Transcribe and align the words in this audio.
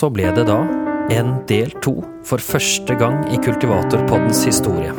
Så 0.00 0.08
ble 0.08 0.30
det 0.32 0.46
da 0.48 0.62
en 1.12 1.34
del 1.44 1.74
to 1.84 1.98
for 2.24 2.40
første 2.40 2.94
gang 2.96 3.18
i 3.34 3.36
Kultivatorpoddens 3.44 4.38
historie. 4.48 4.94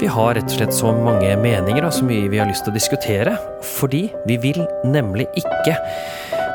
Vi 0.00 0.08
har 0.10 0.32
rett 0.34 0.48
og 0.48 0.56
slett 0.56 0.74
så 0.74 0.90
mange 0.96 1.28
meninger 1.38 1.86
og 1.86 1.94
så 1.94 2.02
mye 2.08 2.26
vi 2.32 2.40
har 2.40 2.48
lyst 2.50 2.66
til 2.66 2.72
å 2.72 2.74
diskutere, 2.74 3.36
fordi 3.76 4.08
vi 4.26 4.40
vil 4.42 4.58
nemlig 4.90 5.28
ikke 5.38 5.76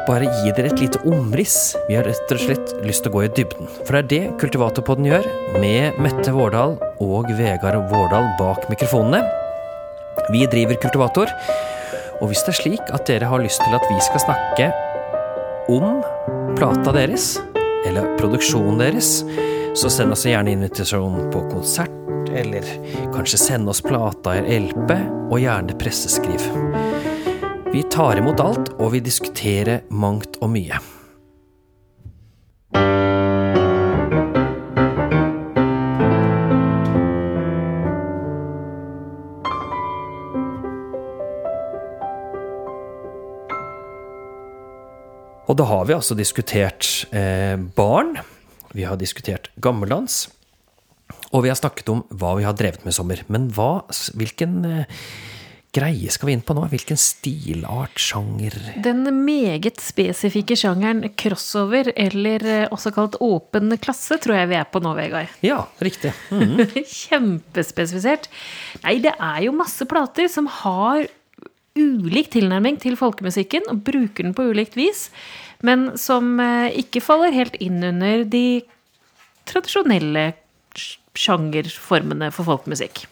bare 0.09 0.27
gi 0.41 0.51
dere 0.57 0.73
et 0.73 0.83
lite 0.83 0.99
omriss. 1.07 1.77
Vi 1.87 1.95
har 1.95 2.03
rett 2.09 2.35
og 2.35 2.43
slett 2.43 2.75
lyst 2.83 3.05
til 3.05 3.13
å 3.13 3.15
gå 3.15 3.23
i 3.29 3.31
dybden. 3.39 3.71
For 3.85 3.95
det 3.95 4.01
er 4.01 4.11
det 4.11 4.37
Kultivatorpodden 4.43 5.07
gjør, 5.07 5.31
med 5.63 6.03
Mette 6.03 6.35
Vårdal 6.35 6.75
og 6.99 7.31
Vegard 7.39 7.87
Vårdal 7.93 8.33
bak 8.41 8.67
mikrofonene. 8.73 9.23
Vi 10.35 10.43
driver 10.51 10.81
Kultivator, 10.83 11.31
og 12.19 12.33
hvis 12.33 12.43
det 12.43 12.57
er 12.57 12.61
slik 12.65 12.91
at 12.91 13.07
dere 13.07 13.31
har 13.31 13.47
lyst 13.47 13.63
til 13.63 13.79
at 13.79 13.87
vi 13.87 14.03
skal 14.09 14.27
snakke 14.27 14.73
om 15.71 16.01
plata 16.59 16.91
deres, 16.91 17.37
eller 17.87 18.17
produksjonen 18.17 18.81
deres, 18.81 19.21
så 19.79 19.87
send 19.89 20.11
oss 20.11 20.25
gjerne 20.27 20.51
invitasjon 20.51 21.29
på 21.31 21.45
konsert, 21.53 21.95
eller 22.35 22.67
kanskje 23.13 23.39
send 23.39 23.71
oss 23.71 23.79
plata 23.85 24.33
eller 24.35 24.67
LP, 24.67 24.91
og 25.31 25.39
gjerne 25.39 25.77
presseskriv. 25.79 26.49
Vi 27.71 27.85
tar 27.95 28.19
imot 28.19 28.43
alt, 28.43 28.73
og 28.75 28.91
vi 28.91 29.05
diskuterer 29.07 29.85
mangt 29.87 30.35
og 30.43 30.51
mye. 30.57 30.81
Og 45.49 45.57
da 45.57 45.65
har 45.65 45.87
vi 45.89 45.95
altså 45.97 46.17
diskutert 46.17 46.85
eh, 47.09 47.55
barn, 47.57 48.19
vi 48.77 48.85
har 48.85 48.99
diskutert 49.01 49.49
gammeldans, 49.57 50.27
og 51.33 51.41
vi 51.45 51.49
har 51.49 51.57
snakket 51.57 51.89
om 51.89 52.03
hva 52.21 52.35
vi 52.37 52.45
har 52.45 52.53
drevet 52.57 52.85
med 52.85 52.93
i 52.93 52.97
sommer. 52.99 53.23
Men 53.33 53.47
hva, 53.53 53.81
hvilken 54.17 54.59
eh, 54.65 55.01
greie 55.73 56.13
skal 56.13 56.29
vi 56.29 56.35
inn 56.37 56.45
på 56.45 56.53
nå? 56.57 56.67
Hvilken 56.69 56.97
stilart, 57.01 57.97
sjanger 58.01 58.55
Den 58.85 59.03
meget 59.23 59.81
spesifikke 59.81 60.57
sjangeren 60.57 61.03
crossover, 61.17 61.91
eller 61.97 62.45
eh, 62.45 62.65
også 62.73 62.93
kalt 62.93 63.17
åpen 63.25 63.73
klasse, 63.81 64.19
tror 64.21 64.39
jeg 64.39 64.51
vi 64.53 64.59
er 64.61 64.69
på 64.69 64.81
nå, 64.85 64.93
Vegard. 64.97 65.33
Ja, 65.49 65.63
riktig. 65.81 66.13
Mm. 66.29 66.61
Kjempespesifisert. 66.85 68.29
Nei, 68.83 68.99
det 69.03 69.15
er 69.17 69.41
jo 69.47 69.55
masse 69.57 69.85
plater 69.89 70.29
som 70.31 70.45
har 70.61 71.09
ulik 71.77 72.29
tilnærming 72.33 72.79
til 72.81 72.95
folkemusikken, 72.99 73.67
og 73.71 73.83
bruker 73.87 74.23
den 74.25 74.33
på 74.37 74.47
ulikt 74.51 74.75
vis, 74.79 75.09
men 75.61 75.91
som 75.99 76.39
eh, 76.39 76.71
ikke 76.81 77.01
faller 77.03 77.31
helt 77.35 77.55
inn 77.61 77.81
under 77.83 78.23
de 78.25 78.61
tradisjonelle 79.49 80.29
sjangerformene 81.19 82.29
for 82.33 82.47
folkemusikk. 82.47 83.05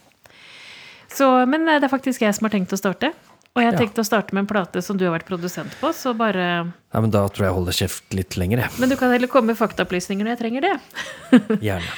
Så, 1.11 1.27
men 1.49 1.67
eh, 1.67 1.79
det 1.81 1.87
er 1.89 1.93
faktisk 1.93 2.23
jeg 2.25 2.35
som 2.37 2.47
har 2.47 2.53
tenkt 2.55 2.73
å 2.75 2.79
starte. 2.79 3.13
Og 3.57 3.63
jeg 3.63 3.71
har 3.71 3.73
Ja. 3.73 3.79
tenkt 3.87 3.97
å 3.97 4.05
starte 4.05 4.35
med 4.37 4.43
en 4.43 4.49
plate 4.51 4.81
som 4.85 4.97
du 4.99 5.05
har 5.07 5.15
vært 5.17 5.25
produsent 5.25 5.71
på, 5.81 5.89
så 5.93 6.11
bare 6.13 6.43
Ja, 6.93 6.99
men 7.01 7.09
da 7.09 7.23
tror 7.27 7.41
jeg 7.41 7.49
jeg 7.49 7.55
holder 7.57 7.73
kjeft 7.79 8.13
litt 8.13 8.37
lenger, 8.37 8.59
jeg. 8.61 8.69
Men 8.77 8.89
du 8.89 8.95
kan 8.99 9.09
heller 9.11 9.27
komme 9.27 9.47
med 9.49 9.57
faktaopplysninger 9.57 10.23
når 10.27 10.35
jeg 10.35 10.41
trenger 10.43 10.61
det. 10.67 10.75
Gjerne. 11.65 11.89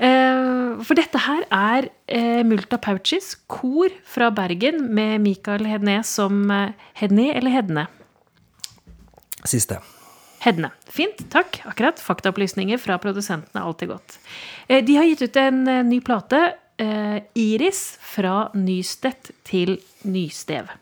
Eh, 0.00 0.80
For 0.86 0.96
dette 0.96 1.20
her 1.26 1.44
er 1.52 1.90
eh, 2.08 2.40
Multa 2.46 2.78
Pouches, 2.80 3.34
kor 3.50 3.92
fra 4.08 4.30
Bergen, 4.32 4.86
med 4.96 5.20
Mikael 5.20 5.66
Hedne 5.68 6.00
som 6.08 6.46
Hedné 6.48 6.72
Hedne 6.96 7.30
eller 7.36 7.52
Hedne? 7.58 7.86
Siste. 9.44 9.80
Hedne. 10.40 10.70
Fint, 10.88 11.20
takk. 11.32 11.60
Akkurat. 11.68 12.00
Faktaopplysninger 12.00 12.80
fra 12.80 12.96
produsenten 13.00 13.56
er 13.60 13.66
alltid 13.68 13.92
godt. 13.92 14.16
Eh, 14.68 14.80
De 14.84 14.96
har 14.96 15.04
gitt 15.08 15.26
ut 15.28 15.36
en 15.36 15.66
eh, 15.68 15.82
ny 15.84 16.00
plate, 16.04 16.40
eh, 16.80 17.18
Iris, 17.36 17.98
fra 18.00 18.48
Nystedt 18.56 19.34
til 19.44 19.76
Nystev. 20.08 20.72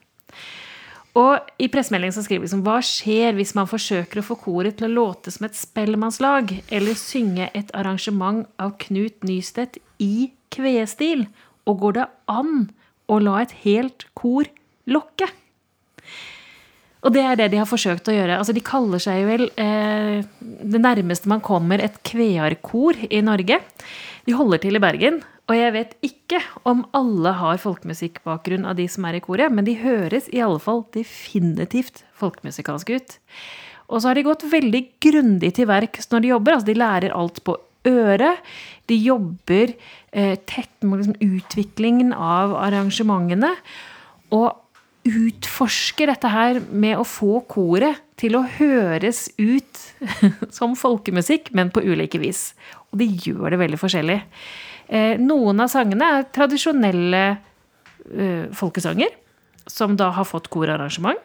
Og 1.19 1.49
i 1.59 1.67
pressemeldingen 1.73 2.15
så 2.15 2.23
skriver 2.23 2.45
de 2.45 2.47
liksom, 2.47 2.63
hva 2.67 2.79
skjer 2.85 3.35
hvis 3.39 3.55
man 3.59 3.69
forsøker 3.71 4.21
å 4.21 4.27
få 4.27 4.37
koret 4.39 4.79
til 4.79 4.87
å 4.87 4.95
låte 5.01 5.33
som 5.35 5.49
et 5.49 5.59
spellemannslag, 5.59 6.53
eller 6.71 6.99
synge 6.99 7.49
et 7.59 7.73
arrangement 7.75 8.47
av 8.63 8.77
Knut 8.85 9.27
Nystedt 9.27 9.81
i 10.05 10.31
kvestil, 10.55 11.27
og 11.69 11.83
går 11.83 11.99
det 11.99 12.07
an 12.31 12.69
å 13.11 13.19
la 13.25 13.43
et 13.43 13.57
helt 13.65 14.07
kor 14.19 14.47
lokke? 14.89 15.27
Og 17.07 17.15
det 17.15 17.23
er 17.25 17.39
det 17.39 17.51
de 17.53 17.61
har 17.61 17.69
forsøkt 17.71 18.11
å 18.11 18.15
gjøre. 18.15 18.39
Altså, 18.41 18.55
de 18.55 18.63
kaller 18.65 19.03
seg 19.03 19.23
vel 19.29 19.45
eh, 19.61 20.23
det 20.39 20.81
nærmeste 20.83 21.31
man 21.31 21.43
kommer 21.45 21.83
et 21.83 21.99
kvearkor 22.07 22.99
i 23.07 23.21
Norge. 23.25 23.61
De 24.27 24.35
holder 24.35 24.63
til 24.65 24.79
i 24.79 24.83
Bergen, 24.83 25.21
og 25.49 25.57
jeg 25.57 25.73
vet 25.73 25.95
ikke 26.05 26.43
om 26.69 26.83
alle 26.97 27.33
har 27.39 27.61
folkemusikkbakgrunn 27.63 28.67
av 28.69 28.77
de 28.77 28.85
som 28.93 29.07
er 29.09 29.17
i 29.17 29.23
koret, 29.25 29.49
men 29.53 29.65
de 29.65 29.79
høres 29.81 30.29
i 30.29 30.43
alle 30.45 30.61
fall 30.61 30.83
definitivt 30.93 32.03
folkemusikalske 32.21 32.99
ut. 32.99 33.17
Og 33.89 34.03
så 34.03 34.11
har 34.11 34.19
de 34.19 34.27
gått 34.27 34.45
veldig 34.53 34.83
grundig 35.01 35.55
til 35.57 35.71
verks 35.71 36.11
når 36.13 36.25
de 36.25 36.33
jobber. 36.35 36.59
Altså, 36.59 36.69
de 36.69 36.77
lærer 36.77 37.17
alt 37.17 37.41
på 37.49 37.57
øret. 37.89 38.45
De 38.93 39.01
jobber 39.01 39.73
eh, 40.13 40.37
tett 40.45 40.85
med 40.85 41.01
liksom, 41.01 41.17
utviklingen 41.25 42.13
av 42.13 42.53
arrangementene. 42.61 43.55
Og 44.37 44.53
utforsker 45.09 46.13
dette 46.13 46.29
her 46.29 46.61
med 46.69 46.99
å 47.01 47.09
få 47.09 47.41
koret 47.49 48.03
til 48.21 48.37
å 48.37 48.45
høres 48.59 49.31
ut 49.41 49.81
som 50.59 50.77
folkemusikk, 50.77 51.55
men 51.57 51.73
på 51.73 51.81
ulike 51.81 52.21
vis. 52.21 52.51
Og 52.93 53.01
de 53.01 53.09
gjør 53.09 53.55
det 53.55 53.63
veldig 53.65 53.81
forskjellig. 53.81 54.19
Eh, 54.89 55.19
noen 55.21 55.61
av 55.61 55.69
sangene 55.73 56.11
er 56.19 56.29
tradisjonelle 56.33 57.23
eh, 57.35 58.47
folkesanger, 58.57 59.13
som 59.69 59.97
da 60.01 60.11
har 60.17 60.25
fått 60.29 60.49
korarrangement. 60.53 61.19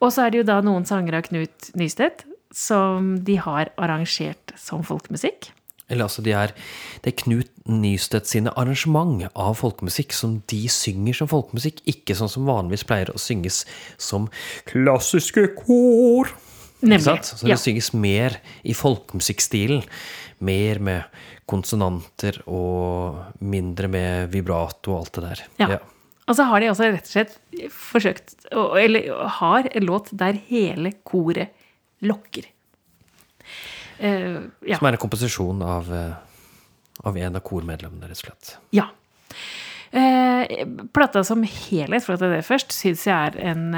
Og 0.00 0.12
så 0.14 0.24
er 0.24 0.32
det 0.32 0.38
jo 0.42 0.48
da 0.48 0.60
noen 0.64 0.86
sanger 0.88 1.18
av 1.18 1.26
Knut 1.26 1.72
Nystedt 1.76 2.24
som 2.56 3.16
de 3.26 3.36
har 3.42 3.68
arrangert 3.78 4.54
som 4.58 4.82
folkemusikk. 4.86 5.50
Eller 5.90 6.06
altså, 6.06 6.22
de 6.22 6.32
er, 6.38 6.54
det 7.02 7.10
er 7.12 7.18
Knut 7.24 7.50
Nystedt 7.66 8.30
sine 8.30 8.52
arrangement 8.58 9.26
av 9.34 9.56
folkemusikk 9.58 10.14
som 10.14 10.38
de 10.50 10.62
synger 10.70 11.18
som 11.18 11.30
folkemusikk, 11.30 11.82
ikke 11.90 12.14
sånn 12.18 12.30
som 12.30 12.46
vanligvis 12.48 12.86
pleier 12.86 13.10
å 13.12 13.18
synges 13.20 13.64
som 13.98 14.30
klassiske 14.70 15.48
kor. 15.58 16.30
Nemlig. 16.80 17.18
Så 17.26 17.42
det 17.44 17.50
Ja. 17.50 17.56
synges 17.60 17.92
mer 17.92 18.38
i 18.64 18.72
folkemusikkstilen. 18.72 19.82
Mer 20.46 20.80
med 20.80 21.22
konsonanter 21.50 22.40
og 22.48 23.40
mindre 23.44 23.90
med 23.92 24.30
vibrato 24.32 24.94
og 24.94 25.02
alt 25.02 25.18
det 25.18 25.24
der. 25.26 25.42
Ja. 25.60 25.80
Og 26.30 26.36
så 26.38 26.46
har 26.46 26.62
de 26.62 26.70
også 26.70 26.86
rett 26.86 27.08
og 27.08 27.10
slett 27.10 27.32
forsøkt 27.74 28.36
Eller 28.78 29.08
har 29.40 29.66
en 29.66 29.86
låt 29.88 30.12
der 30.14 30.38
hele 30.46 30.92
koret 31.02 31.50
lokker. 32.06 32.46
Uh, 34.00 34.48
ja. 34.64 34.78
Som 34.78 34.88
er 34.88 34.96
en 34.96 35.02
komposisjon 35.02 35.60
av, 35.60 35.90
eh, 35.92 36.14
av 37.04 37.18
en 37.20 37.34
av 37.36 37.42
kormedlemmene, 37.44 38.08
rett 38.08 38.22
og 38.22 38.24
slett. 38.24 38.54
ja. 38.72 38.88
Uh, 39.90 40.46
plata 40.94 41.24
som 41.26 41.42
helhet, 41.42 42.04
for 42.06 42.14
å 42.14 42.20
ta 42.20 42.30
det 42.30 42.44
først, 42.46 42.72
syns 42.72 43.02
jeg 43.08 43.34
er 43.34 43.36
en 43.50 43.74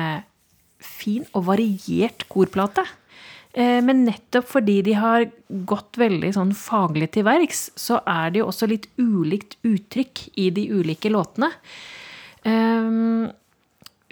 fin 0.83 1.25
og 1.33 1.47
variert 1.49 2.27
korplate. 2.31 2.85
Eh, 3.53 3.81
men 3.85 4.07
nettopp 4.07 4.49
fordi 4.49 4.79
de 4.87 4.97
har 4.97 5.27
gått 5.69 5.99
veldig 6.01 6.33
sånn 6.37 6.55
faglig 6.57 7.11
til 7.17 7.27
verks, 7.29 7.67
så 7.77 8.01
er 8.09 8.33
det 8.33 8.41
jo 8.41 8.49
også 8.49 8.69
litt 8.71 8.89
ulikt 9.01 9.59
uttrykk 9.69 10.27
i 10.41 10.49
de 10.57 10.69
ulike 10.73 11.13
låtene. 11.13 11.53
Eh, 12.49 13.29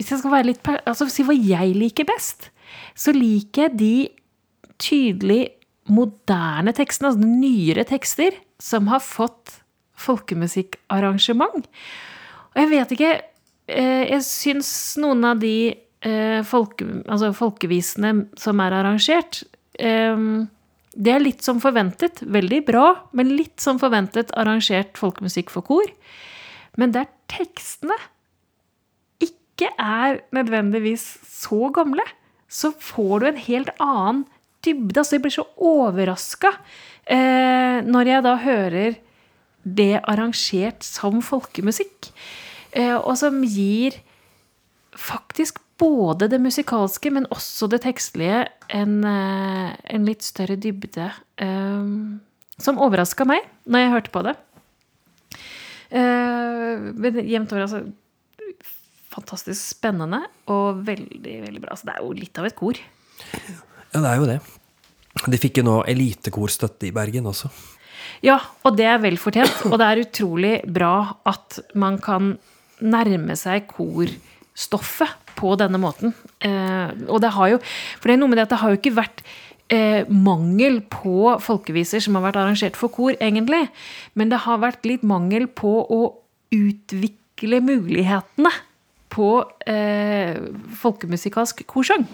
hvis 0.00 0.12
jeg 0.14 0.22
skal 0.22 0.32
være 0.32 0.50
litt 0.52 0.68
altså 0.88 1.08
si 1.12 1.24
hva 1.28 1.36
jeg 1.36 1.74
liker 1.76 2.08
best, 2.08 2.50
så 2.96 3.12
liker 3.16 3.68
jeg 3.68 3.78
de 3.80 3.94
tydelig 4.80 5.42
moderne 5.90 6.72
tekstene, 6.76 7.10
altså 7.10 7.26
nyere 7.26 7.84
tekster, 7.88 8.36
som 8.60 8.88
har 8.92 9.02
fått 9.04 9.58
folkemusikkarrangement. 10.00 11.66
Og 12.50 12.60
jeg 12.62 12.70
vet 12.70 12.92
ikke 12.94 13.10
eh, 13.70 14.04
Jeg 14.10 14.22
syns 14.26 14.70
noen 15.00 15.26
av 15.28 15.42
de 15.42 15.74
folke, 16.48 16.86
altså 17.12 17.28
folkevisene 17.36 18.26
som 18.40 18.60
er 18.64 18.72
arrangert 18.72 19.42
eh, 19.76 20.22
Det 20.94 21.12
er 21.12 21.20
litt 21.20 21.44
som 21.44 21.60
forventet. 21.62 22.22
Veldig 22.24 22.62
bra, 22.66 22.86
men 23.12 23.34
litt 23.36 23.60
som 23.60 23.78
forventet 23.82 24.32
arrangert 24.38 24.96
folkemusikk 24.98 25.52
for 25.52 25.66
kor. 25.66 25.92
Men 26.80 26.94
der 26.96 27.10
tekstene 27.30 27.96
ikke 29.22 29.70
er 29.76 30.22
nødvendigvis 30.32 31.04
så 31.28 31.68
gamle, 31.74 32.04
så 32.50 32.72
får 32.72 33.20
du 33.20 33.26
en 33.28 33.42
helt 33.44 33.70
annen 33.78 34.24
dybde. 34.64 34.98
Altså, 34.98 35.16
jeg 35.16 35.24
blir 35.24 35.36
så 35.36 35.46
overraska 35.56 36.54
eh, 37.06 37.80
når 37.86 38.12
jeg 38.14 38.26
da 38.26 38.36
hører 38.40 38.98
det 39.64 40.00
arrangert 40.08 40.86
som 40.86 41.20
folkemusikk. 41.24 42.10
Eh, 42.72 42.96
og 42.96 43.16
som 43.20 43.42
gir 43.44 44.00
faktisk 44.98 45.60
både 45.80 46.28
det 46.28 46.40
musikalske, 46.42 47.12
men 47.12 47.28
også 47.32 47.68
det 47.72 47.82
tekstlige 47.86 48.44
en, 48.68 49.04
eh, 49.04 49.72
en 49.94 50.04
litt 50.04 50.22
større 50.26 50.56
dybde. 50.60 51.10
Um, 51.40 52.20
som 52.60 52.80
overraska 52.82 53.24
meg 53.24 53.46
når 53.64 53.84
jeg 53.84 53.92
hørte 53.94 54.12
på 54.12 54.22
det. 54.26 54.36
Uh, 55.90 56.92
men 56.94 57.24
jevnt 57.24 57.52
over, 57.52 57.66
altså 57.66 57.82
Fantastisk 59.10 59.58
spennende 59.58 60.20
og 60.54 60.84
veldig, 60.86 61.32
veldig 61.42 61.60
bra. 61.64 61.74
Så 61.74 61.88
det 61.88 61.96
er 61.96 62.04
jo 62.04 62.12
litt 62.14 62.38
av 62.38 62.46
et 62.46 62.54
kor. 62.54 62.78
Ja, 63.90 63.98
det 63.98 64.06
er 64.06 64.20
jo 64.20 64.28
det. 64.28 64.36
De 65.34 65.40
fikk 65.42 65.58
jo 65.58 65.64
nå 65.66 65.80
elitekorstøtte 65.90 66.86
i 66.86 66.92
Bergen 66.94 67.26
også. 67.26 67.50
Ja, 68.22 68.36
og 68.62 68.76
det 68.78 68.86
er 68.86 69.00
vel 69.02 69.18
fortjent. 69.18 69.64
Og 69.66 69.74
det 69.82 69.88
er 69.88 70.02
utrolig 70.04 70.52
bra 70.62 70.94
at 71.26 71.58
man 71.74 71.98
kan 71.98 72.36
nærme 72.78 73.34
seg 73.36 73.66
korstoffet 74.60 75.08
på 75.36 75.56
denne 75.56 75.78
måten. 75.78 76.12
Eh, 76.40 76.92
og 77.08 77.20
det 77.20 77.32
har 77.32 77.48
jo 77.48 77.58
For 78.00 78.08
det 78.08 78.14
er 78.14 78.20
noe 78.20 78.28
med 78.28 78.38
det 78.38 78.48
at 78.48 78.50
det 78.50 78.60
har 78.60 78.70
jo 78.70 78.78
ikke 78.78 78.96
vært 78.96 79.22
eh, 79.70 80.06
mangel 80.08 80.82
på 80.82 81.38
folkeviser 81.40 82.00
som 82.00 82.14
har 82.16 82.28
vært 82.28 82.36
arrangert 82.36 82.76
for 82.76 82.88
kor, 82.88 83.14
egentlig. 83.20 83.68
Men 84.14 84.30
det 84.30 84.44
har 84.44 84.60
vært 84.60 84.84
litt 84.84 85.02
mangel 85.02 85.46
på 85.46 85.86
å 85.88 86.00
utvikle 86.52 87.60
mulighetene 87.62 88.50
på 89.10 89.44
eh, 89.66 90.36
folkemusikalsk 90.80 91.64
korsang. 91.66 92.06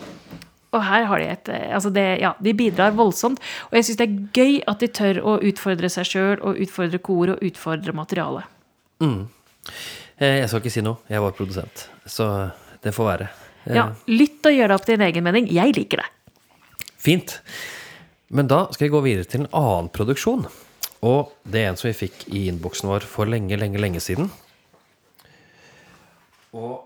Og 0.75 0.83
her 0.83 1.07
har 1.09 1.19
de 1.19 1.29
et 1.31 1.49
eh, 1.49 1.75
Altså, 1.75 1.91
det, 1.91 2.21
ja, 2.21 2.35
de 2.41 2.55
bidrar 2.55 2.95
voldsomt. 2.97 3.41
Og 3.71 3.77
jeg 3.77 3.89
syns 3.89 4.01
det 4.01 4.07
er 4.07 4.19
gøy 4.37 4.59
at 4.69 4.81
de 4.81 4.89
tør 4.89 5.23
å 5.25 5.39
utfordre 5.43 5.91
seg 5.91 6.09
sjøl, 6.09 6.41
og 6.41 6.61
utfordre 6.63 7.01
kor, 7.03 7.35
og 7.35 7.43
utfordre 7.45 7.97
materialet. 7.97 8.53
Eh, 9.03 9.25
Jeg 10.19 10.49
skal 10.49 10.63
ikke 10.63 10.73
si 10.73 10.83
noe. 10.85 10.97
Jeg 11.13 11.21
var 11.21 11.35
produsent. 11.37 11.89
Så 12.09 12.27
det 12.83 12.95
får 12.97 13.09
være. 13.11 13.27
Eh, 13.67 13.75
Ja, 13.77 13.89
Lytt 14.09 14.47
og 14.47 14.55
gjør 14.55 14.69
deg 14.73 14.79
opp 14.79 14.87
din 14.89 15.03
egen 15.05 15.25
mening. 15.27 15.49
Jeg 15.53 15.75
liker 15.77 16.01
det. 16.03 16.09
Fint. 16.97 17.41
Men 18.31 18.49
da 18.51 18.65
skal 18.73 18.87
vi 18.89 18.95
gå 18.95 19.03
videre 19.05 19.29
til 19.29 19.45
en 19.45 19.51
annen 19.53 19.91
produksjon. 19.93 20.47
Og 21.07 21.33
det 21.45 21.61
er 21.63 21.69
en 21.71 21.77
som 21.79 21.91
vi 21.91 21.99
fikk 22.07 22.25
i 22.33 22.47
innboksen 22.51 22.89
vår 22.89 23.05
for 23.07 23.29
lenge, 23.29 23.59
lenge, 23.61 23.79
lenge 23.79 24.01
siden. 24.03 24.31
Og 26.57 26.83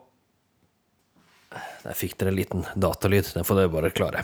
Der 1.82 1.96
fikk 1.96 2.18
dere 2.20 2.28
en 2.28 2.36
liten 2.36 2.66
datalyd. 2.76 3.30
Den 3.34 3.46
får 3.48 3.56
dere 3.56 3.70
bare 3.72 3.90
klare. 3.96 4.20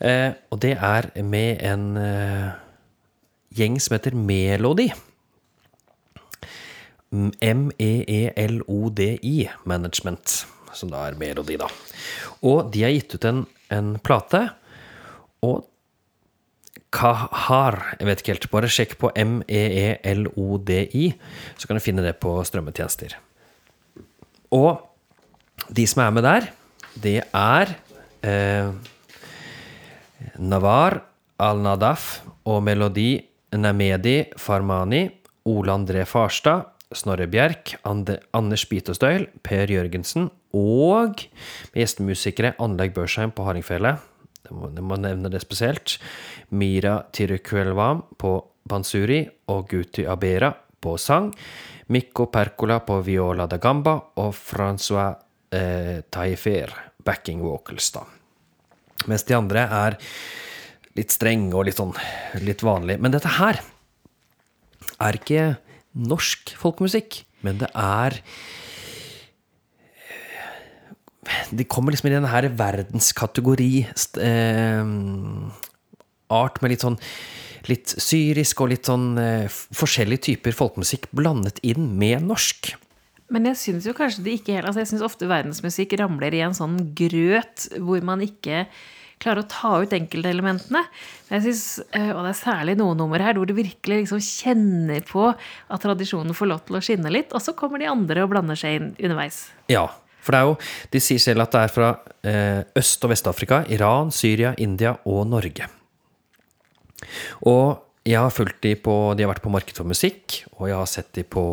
Eh, 0.00 0.30
og 0.52 0.60
det 0.62 0.76
er 0.78 1.08
med 1.26 1.58
en 1.66 1.96
eh, 1.98 2.52
gjeng 3.58 3.80
som 3.82 3.96
heter 3.96 4.14
Melody. 4.14 4.86
M-E-E-L-O-D-I 7.12 8.56
Management, 9.64 10.46
som 10.76 10.90
da 10.92 11.06
er 11.08 11.16
Melodi, 11.20 11.56
da. 11.60 11.68
Og 12.44 12.72
de 12.74 12.82
har 12.84 12.92
gitt 12.92 13.14
ut 13.16 13.24
en, 13.28 13.46
en 13.74 13.98
plate, 14.04 14.48
og 15.46 15.64
Kahar 16.88 17.76
Jeg 17.98 18.06
vet 18.08 18.20
ikke 18.22 18.32
helt. 18.32 18.46
Bare 18.52 18.68
sjekk 18.72 18.94
på 19.00 19.10
M-E-E-L-O-D-I, 19.12 21.06
så 21.60 21.68
kan 21.68 21.76
du 21.76 21.84
finne 21.84 22.04
det 22.04 22.14
på 22.22 22.32
strømmetjenester. 22.48 23.12
Og 24.56 24.80
de 25.68 25.84
som 25.90 26.00
er 26.06 26.14
med 26.16 26.24
der, 26.24 26.48
det 26.96 27.18
er 27.36 27.74
eh, 28.24 28.72
Navar 30.40 31.02
Al-Nadaf 31.38 32.22
og 32.48 32.62
Melodi 32.64 33.20
Namedi 33.52 34.22
Farmani, 34.40 35.04
Ole 35.48 35.72
André 35.72 36.04
Farstad, 36.08 36.77
Snorre 36.94 37.26
Bjerk, 37.28 37.74
Ande, 37.84 38.18
Anders 38.32 38.64
Bitostøyl, 38.68 39.26
Per 39.44 39.68
Jørgensen 39.68 40.30
og 40.56 41.20
gjestemusikere 41.76 42.54
Anlegg 42.64 42.94
Børsheim 42.96 43.34
på 43.36 43.44
hardingfele. 43.44 43.98
det 44.48 44.82
må 44.82 44.96
nevne 44.96 45.28
det 45.28 45.42
spesielt. 45.42 45.98
Mira 46.50 47.02
Tirukuelvam 47.12 48.02
på 48.16 48.38
bansuri 48.68 49.28
og 49.48 49.68
Guti 49.68 50.06
Abera 50.06 50.52
på 50.80 50.96
sang. 50.96 51.32
Mikko 51.88 52.26
Percola 52.32 52.80
på 52.80 53.00
viola 53.02 53.46
da 53.46 53.58
gamba 53.58 53.98
og 54.16 54.34
Francois 54.34 55.16
eh, 55.52 56.04
Taifer 56.10 56.72
backing 57.04 57.40
vocals, 57.40 57.90
da. 57.92 58.04
Mens 59.06 59.24
de 59.24 59.36
andre 59.36 59.64
er 59.64 59.96
litt 60.98 61.14
strenge 61.14 61.54
og 61.54 61.68
litt 61.68 61.78
sånn 61.78 61.94
litt 62.42 62.64
vanlig. 62.66 62.98
Men 63.00 63.14
dette 63.14 63.30
her 63.38 63.60
er 64.98 65.18
ikke 65.18 65.56
norsk 65.98 66.54
folkemusikk, 66.60 67.22
men 67.46 67.60
det 67.62 67.70
er 67.74 68.20
De 71.52 71.64
kommer 71.68 71.92
liksom 71.92 72.08
i 72.08 72.14
denne 72.14 72.30
her 72.32 72.46
verdenskategori 72.56 73.72
eh, 74.24 74.92
art 76.32 76.62
med 76.62 76.72
litt 76.72 76.84
sånn 76.86 76.96
litt 77.68 77.92
syrisk 78.00 78.62
og 78.64 78.70
litt 78.72 78.88
sånn 78.88 79.10
eh, 79.20 79.48
forskjellige 79.76 80.24
typer 80.30 80.56
folkemusikk 80.56 81.10
blandet 81.12 81.60
inn 81.66 81.90
med 82.00 82.24
norsk. 82.24 82.72
Men 83.28 83.50
jeg 83.50 83.60
syns 83.60 83.88
jo 83.88 83.92
kanskje 83.96 84.24
det 84.24 84.38
ikke 84.38 84.54
helt 84.56 84.70
altså 84.70 84.80
Jeg 84.80 84.90
syns 84.94 85.04
ofte 85.04 85.28
verdensmusikk 85.28 85.98
ramler 86.00 86.32
i 86.32 86.40
en 86.46 86.56
sånn 86.56 86.78
grøt 86.96 87.68
hvor 87.76 88.00
man 88.06 88.24
ikke 88.24 88.64
klarer 89.22 89.42
å 89.42 89.48
ta 89.50 89.72
ut 89.82 89.94
enkeltelementene. 89.96 90.82
Men 91.28 91.36
jeg 91.36 91.44
synes, 91.48 91.64
eh, 91.92 92.10
Og 92.10 92.24
det 92.24 92.32
er 92.34 92.42
særlig 92.42 92.76
noen 92.78 92.96
nummer 92.96 93.18
her 93.18 93.34
hvor 93.34 93.46
du 93.46 93.54
virkelig 93.54 94.04
liksom 94.04 94.20
kjenner 94.22 95.04
på 95.04 95.28
at 95.34 95.80
tradisjonen 95.82 96.34
får 96.34 96.48
lov 96.48 96.64
til 96.66 96.76
å 96.76 96.82
skinne 96.82 97.12
litt, 97.12 97.32
og 97.32 97.40
så 97.40 97.54
kommer 97.54 97.78
de 97.78 97.90
andre 97.90 98.22
og 98.22 98.30
blander 98.30 98.56
seg 98.56 98.78
inn 98.78 98.94
underveis. 98.98 99.50
Ja, 99.68 99.88
for 100.20 100.32
det 100.32 100.38
er 100.38 100.46
jo 100.48 100.56
De 100.90 101.00
sier 101.00 101.18
selv 101.18 101.42
at 101.42 101.52
det 101.52 101.64
er 101.64 101.74
fra 101.74 101.90
eh, 102.22 102.62
Øst- 102.76 103.04
og 103.04 103.10
Vest-Afrika, 103.10 103.64
Iran, 103.68 104.10
Syria, 104.10 104.54
India 104.58 104.96
og 105.04 105.26
Norge. 105.26 105.68
Og 107.46 107.78
jeg 108.08 108.18
har 108.18 108.32
fulgt 108.32 108.62
de 108.64 108.74
på 108.74 109.14
De 109.16 109.24
har 109.24 109.34
vært 109.34 109.44
på 109.44 109.52
Marked 109.52 109.76
for 109.76 109.84
musikk, 109.84 110.44
og 110.58 110.68
jeg 110.68 110.76
har 110.76 110.86
sett 110.86 111.12
de 111.12 111.24
på 111.24 111.44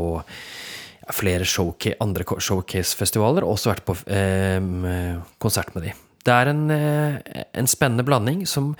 flere 1.13 1.45
showcase, 1.45 1.97
andre 2.01 2.23
showcase-festivaler, 2.23 3.45
og 3.45 3.53
også 3.53 3.69
vært 3.73 3.85
på 3.85 3.95
eh, 4.09 5.21
konsert 5.37 5.75
med 5.75 5.89
de. 5.89 5.93
Det 6.25 6.33
er 6.33 6.49
en, 6.49 6.71
eh, 6.71 7.43
en 7.53 7.67
spennende 7.69 8.05
blanding 8.05 8.45
som 8.49 8.73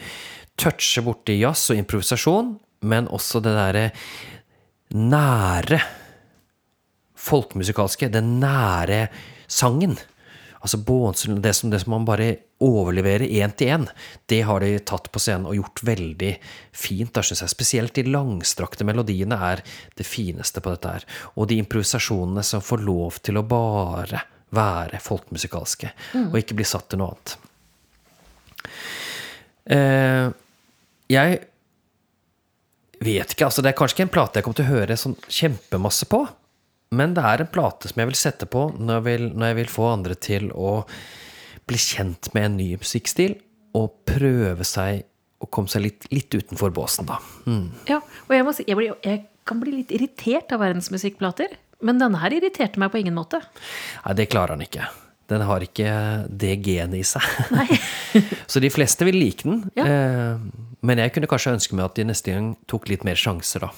toucher 0.58 1.06
borti 1.06 1.38
jazz 1.40 1.70
og 1.70 1.78
improvisasjon, 1.78 2.56
men 2.82 3.08
også 3.08 3.42
det 3.44 3.54
derre 3.54 3.86
nære 4.96 5.80
folkemusikalske, 7.16 8.10
den 8.12 8.40
nære 8.40 9.08
sangen. 9.48 9.98
Altså 10.62 10.78
båndsel- 10.82 11.36
det 11.42 11.62
det 11.70 11.82
som 11.82 11.92
man 11.92 12.06
bare 12.06 12.38
overleverer 12.60 13.30
én 13.30 13.56
til 13.56 13.68
én, 13.68 13.88
det 14.28 14.44
har 14.46 14.60
de 14.60 14.80
tatt 14.80 15.12
på 15.12 15.20
scenen 15.20 15.46
og 15.46 15.56
gjort 15.56 15.84
veldig 15.84 16.40
fint. 16.72 17.14
Da 17.14 17.22
synes 17.22 17.42
jeg 17.42 17.50
Spesielt 17.50 17.94
de 17.94 18.04
langstrakte 18.04 18.84
melodiene 18.84 19.36
er 19.36 19.62
det 19.96 20.06
fineste 20.06 20.62
på 20.62 20.72
dette 20.72 20.88
her. 20.88 21.04
Og 21.38 21.48
de 21.48 21.58
improvisasjonene 21.58 22.44
som 22.44 22.62
får 22.62 22.82
lov 22.82 23.22
til 23.22 23.38
å 23.38 23.48
bare 23.48 24.22
være 24.54 25.02
folkemusikalske, 25.04 25.92
og 26.28 26.38
ikke 26.40 26.58
bli 26.58 26.68
satt 26.68 26.90
til 26.92 27.02
noe 27.02 27.16
annet. 27.16 27.36
Eh, 29.76 30.28
jeg 31.12 31.40
vet 33.06 33.34
ikke, 33.34 33.48
altså 33.48 33.64
det 33.66 33.72
er 33.72 33.78
kanskje 33.78 33.98
ikke 33.98 34.08
en 34.08 34.16
plate 34.16 34.40
jeg 34.40 34.46
kommer 34.46 34.60
til 34.60 34.68
å 34.68 34.74
høre 34.76 34.98
sånn 35.00 35.18
kjempemasse 35.26 36.08
på, 36.10 36.22
men 36.96 37.16
det 37.18 37.26
er 37.26 37.44
en 37.44 37.52
plate 37.52 37.90
som 37.90 38.00
jeg 38.00 38.12
vil 38.12 38.20
sette 38.20 38.48
på 38.50 38.68
når 38.78 39.00
jeg 39.00 39.06
vil, 39.10 39.28
når 39.34 39.52
jeg 39.52 39.60
vil 39.60 39.74
få 39.74 39.90
andre 39.92 40.18
til 40.28 40.48
å 40.54 40.78
bli 41.66 41.82
kjent 41.82 42.30
med 42.36 42.50
en 42.50 42.58
ny 42.60 42.70
musikkstil, 42.78 43.40
og 43.76 43.98
prøve 44.08 44.64
seg 44.68 45.04
å 45.44 45.50
komme 45.52 45.72
seg 45.72 45.84
litt, 45.84 46.06
litt 46.14 46.32
utenfor 46.32 46.72
båsen, 46.74 47.10
da. 47.10 47.18
Mm. 47.50 47.68
Ja, 47.90 48.00
og 48.00 48.32
jeg 48.32 48.46
må 48.48 48.54
si, 48.56 48.64
jeg, 48.70 48.78
blir, 48.80 48.94
jeg 49.04 49.26
kan 49.48 49.60
bli 49.62 49.74
litt 49.82 49.92
irritert 49.94 50.54
av 50.56 50.62
verdensmusikkplater. 50.64 51.58
Men 51.84 52.00
denne 52.00 52.22
her 52.22 52.32
irriterte 52.38 52.80
meg 52.80 52.92
på 52.94 53.02
ingen 53.02 53.16
måte. 53.18 53.42
Nei, 54.06 54.14
det 54.16 54.30
klarer 54.32 54.56
han 54.56 54.64
ikke. 54.64 54.88
Den 55.28 55.42
har 55.42 55.64
ikke 55.66 55.90
det 56.30 56.54
genet 56.64 57.00
i 57.02 57.04
seg. 57.08 57.26
Så 58.52 58.62
de 58.62 58.70
fleste 58.70 59.08
vil 59.08 59.18
like 59.18 59.44
den. 59.48 59.64
Ja. 59.76 59.86
Eh, 59.90 60.74
men 60.86 61.02
jeg 61.02 61.16
kunne 61.16 61.30
kanskje 61.32 61.56
ønske 61.58 61.76
meg 61.78 61.88
at 61.90 61.96
de 61.98 62.06
neste 62.06 62.32
gang 62.36 62.52
tok 62.70 62.88
litt 62.92 63.04
mer 63.08 63.18
sjanser, 63.18 63.66
da. 63.66 63.72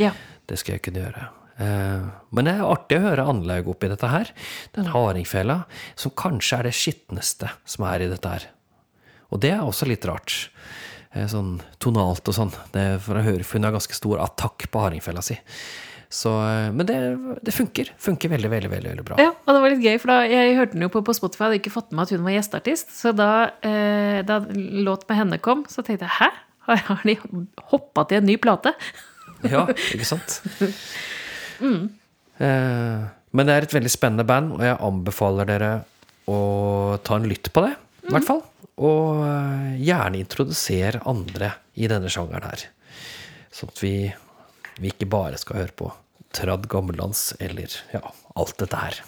Ja. 0.00 0.10
Det 0.48 0.58
skal 0.60 0.76
jeg 0.76 0.84
kunne 0.84 1.00
gjøre. 1.06 1.26
Eh, 1.62 2.04
Men 2.36 2.48
det 2.48 2.54
er 2.58 2.64
artig 2.68 2.98
å 3.00 3.06
høre 3.06 3.24
Anlaug 3.32 3.70
oppi 3.72 3.88
dette 3.88 4.08
her. 4.12 4.30
Den 4.76 4.90
hardingfela, 4.92 5.62
som 5.96 6.12
kanskje 6.16 6.58
er 6.60 6.68
det 6.68 6.76
skitneste 6.76 7.50
som 7.64 7.86
er 7.88 8.04
i 8.04 8.10
dette 8.12 8.28
her. 8.36 8.46
Og 9.32 9.40
det 9.40 9.54
er 9.56 9.64
også 9.64 9.88
litt 9.88 10.04
rart. 10.08 10.34
Eh, 11.16 11.24
Sånn 11.32 11.54
tonalt 11.80 12.28
og 12.28 12.36
sånn. 12.36 12.52
Det 12.76 12.84
er 12.94 13.00
for 13.00 13.16
å 13.16 13.24
høre, 13.24 13.44
for 13.48 13.56
hun 13.60 13.64
har 13.70 13.74
ganske 13.78 13.96
stor 13.96 14.20
attakk 14.28 14.68
på 14.72 14.84
hardingfela 14.84 15.24
si. 15.24 15.38
Så, 16.12 16.28
eh, 16.44 16.68
men 16.76 16.84
det, 16.88 16.96
det 17.46 17.54
funker. 17.56 17.88
Funker 18.00 18.32
veldig, 18.34 18.50
veldig, 18.52 18.70
veldig, 18.72 18.90
veldig 18.92 19.04
bra. 19.08 19.16
Ja, 19.22 19.30
og 19.32 19.56
det 19.56 19.62
var 19.64 19.72
litt 19.72 19.84
gøy, 19.86 19.96
for 20.02 20.12
da, 20.12 20.18
jeg 20.28 20.58
hørte 20.58 20.76
den 20.76 20.84
jo 20.84 20.90
på, 20.92 21.00
på 21.06 21.14
Spotify, 21.16 21.46
hadde 21.46 21.60
ikke 21.62 21.72
fått 21.72 21.94
med 21.94 22.04
at 22.04 22.12
hun 22.12 22.26
var 22.26 22.36
gjesteartist. 22.36 22.92
Så 22.98 23.14
da, 23.16 23.30
eh, 23.64 24.20
da 24.28 24.42
låt 24.52 25.06
med 25.08 25.22
henne 25.22 25.40
kom, 25.42 25.64
så 25.72 25.84
tenkte 25.86 26.08
jeg 26.08 26.18
hæ? 26.20 26.30
Har, 26.68 27.00
de 27.02 27.16
hoppa 27.72 28.04
til 28.06 28.20
en 28.20 28.28
ny 28.28 28.36
plate? 28.40 28.74
Ja, 29.48 29.66
ikke 29.92 30.06
sant? 30.08 30.40
Eh, 32.42 33.02
Men 33.30 33.46
det 33.46 33.54
er 33.54 33.64
et 33.66 33.74
veldig 33.76 33.90
spennende 33.92 34.24
band, 34.26 34.48
og 34.56 34.62
jeg 34.66 34.74
anbefaler 34.82 35.46
dere 35.46 35.68
å 36.26 36.38
ta 37.06 37.20
en 37.20 37.28
lytt 37.30 37.52
på 37.54 37.62
det, 37.62 37.70
i 38.08 38.10
hvert 38.10 38.26
fall. 38.26 38.40
Og 38.82 39.20
eh, 39.22 39.76
gjerne 39.84 40.18
introdusere 40.18 41.04
andre 41.06 41.52
i 41.78 41.86
denne 41.92 42.10
sjangeren 42.10 42.48
her. 42.48 42.64
Sånn 43.54 43.70
at 43.70 43.82
vi, 43.84 43.92
vi 44.80 44.92
ikke 44.92 45.10
bare 45.12 45.40
skal 45.40 45.62
høre 45.62 45.76
på 45.76 45.90
tradd 46.32 46.68
gammeldans 46.72 47.32
eller 47.40 47.74
ja, 47.92 48.02
alt 48.34 48.56
dette 48.60 48.78
her. 48.78 49.02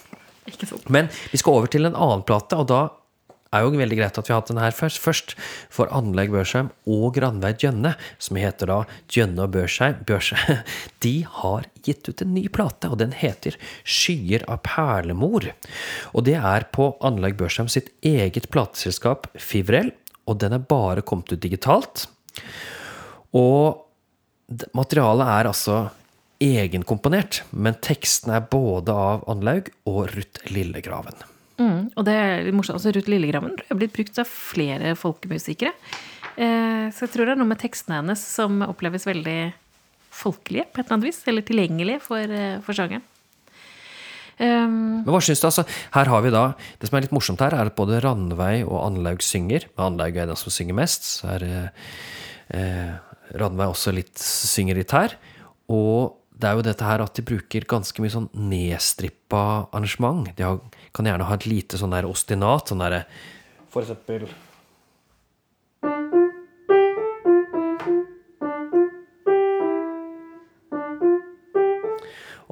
Men 0.93 1.09
vi 1.33 1.41
skal 1.41 1.61
over 1.61 1.73
til 1.73 1.89
en 1.89 1.97
annen 1.97 2.25
plate, 2.29 2.59
og 2.61 2.69
da 2.69 2.83
er 3.55 3.63
jo 3.63 3.79
veldig 3.79 3.99
greit 3.99 4.19
at 4.19 4.29
vi 4.29 4.35
har 4.35 4.41
hatt 4.43 4.51
den 4.51 4.61
her 4.61 4.75
først. 4.75 5.01
Først 5.03 5.35
for 5.73 5.91
Anlegg 5.95 6.33
Børsheim 6.35 6.71
og 6.91 7.15
Granveig 7.17 7.61
Djønne, 7.63 7.95
som 8.19 8.39
heter 8.41 8.71
da 8.71 8.79
Djønne 9.13 9.47
og 9.47 9.55
Børsheim. 9.55 10.01
Børsheim. 10.09 10.65
De 11.05 11.15
har 11.39 11.69
gitt 11.87 12.09
ut 12.09 12.25
en 12.25 12.35
ny 12.35 12.47
plate, 12.53 12.91
og 12.91 12.99
den 13.03 13.15
heter 13.17 13.59
Skyer 13.85 14.47
av 14.51 14.63
perlemor. 14.67 15.51
Og 16.13 16.27
det 16.29 16.37
er 16.41 16.69
på 16.75 16.93
Anlegg 17.05 17.39
Børsheim 17.41 17.71
sitt 17.73 17.93
eget 18.05 18.51
plateselskap 18.55 19.31
Fivrel, 19.39 19.93
og 20.29 20.41
den 20.43 20.57
er 20.57 20.69
bare 20.69 21.05
kommet 21.07 21.33
ut 21.33 21.43
digitalt. 21.43 22.09
Og 23.35 23.84
materialet 24.77 25.31
er 25.39 25.51
altså 25.51 25.77
egenkomponert, 26.45 27.43
men 27.53 27.77
teksten 27.85 28.35
er 28.35 28.45
både 28.51 28.93
av 28.93 29.23
Anlaug 29.31 29.71
og 29.89 30.11
Ruth 30.13 30.45
Lillegraven. 30.53 31.17
Mm, 31.61 31.95
og 31.95 32.03
det 32.07 32.15
er 32.19 32.43
litt 32.45 32.57
morsomt. 32.57 32.81
Altså, 32.81 32.93
Ruth 32.97 33.11
Lillegraven 33.11 33.55
er 33.63 33.79
blitt 33.79 33.95
brukt 33.95 34.19
av 34.21 34.29
flere 34.29 34.95
folkemusikere. 34.99 35.73
Eh, 36.35 36.91
så 36.91 37.07
jeg 37.07 37.13
tror 37.15 37.29
det 37.29 37.37
er 37.37 37.41
noe 37.41 37.53
med 37.53 37.63
tekstene 37.63 38.01
hennes 38.01 38.21
som 38.27 38.65
oppleves 38.67 39.07
veldig 39.07 39.39
folkelige 40.15 40.67
på 40.71 40.81
et 40.81 40.87
eller 40.87 40.97
annet 40.99 41.09
vis. 41.09 41.21
Eller 41.31 41.47
tilgjengelige 41.47 42.03
for, 42.03 42.19
eh, 42.19 42.61
for 42.67 42.77
sjangeren. 42.77 43.07
Um, 44.35 45.05
Men 45.07 45.13
hva 45.15 45.21
syns 45.23 45.39
du? 45.39 45.47
altså, 45.47 45.63
Her 45.95 46.09
har 46.11 46.23
vi 46.25 46.31
da, 46.35 46.57
Det 46.81 46.89
som 46.89 46.97
er 46.99 47.03
litt 47.03 47.13
morsomt 47.15 47.39
her, 47.39 47.55
er 47.55 47.71
at 47.71 47.77
både 47.77 48.01
Randveig 48.03 48.67
og 48.67 48.81
Anlaug 48.83 49.23
synger. 49.23 49.69
Anlaug 49.79 50.17
er 50.17 50.27
den 50.27 50.35
som 50.35 50.51
synger 50.51 50.75
mest. 50.75 51.07
Så 51.07 51.31
er 51.37 51.71
eh, 52.51 52.99
Ranveig 53.33 53.73
også 53.73 53.95
litt, 53.95 54.19
synger 54.21 54.79
litt 54.79 54.93
her. 54.95 55.17
Og 55.73 56.21
det 56.35 56.51
er 56.51 56.59
jo 56.59 56.65
dette 56.67 56.87
her 56.87 57.03
at 57.05 57.17
de 57.17 57.25
bruker 57.27 57.67
ganske 57.71 58.03
mye 58.03 58.13
sånn 58.13 58.31
nedstrippa 58.37 59.71
arrangement. 59.71 60.29
De 60.37 60.45
har, 60.45 60.59
kan 60.97 61.09
gjerne 61.09 61.29
ha 61.29 61.39
et 61.39 61.47
lite 61.49 61.81
sånn 61.81 61.95
der 61.95 62.09
ostinat. 62.09 62.69
Sånn 62.71 62.83
derre 62.85 63.05
For 63.73 63.85
eksempel 63.85 64.29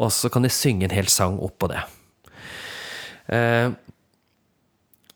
Og 0.02 0.10
så 0.10 0.30
kan 0.32 0.42
de 0.42 0.50
synge 0.50 0.88
en 0.88 0.94
hel 0.96 1.06
sang 1.12 1.36
oppå 1.38 1.68
det. 1.70 1.82
Eh, 3.30 3.70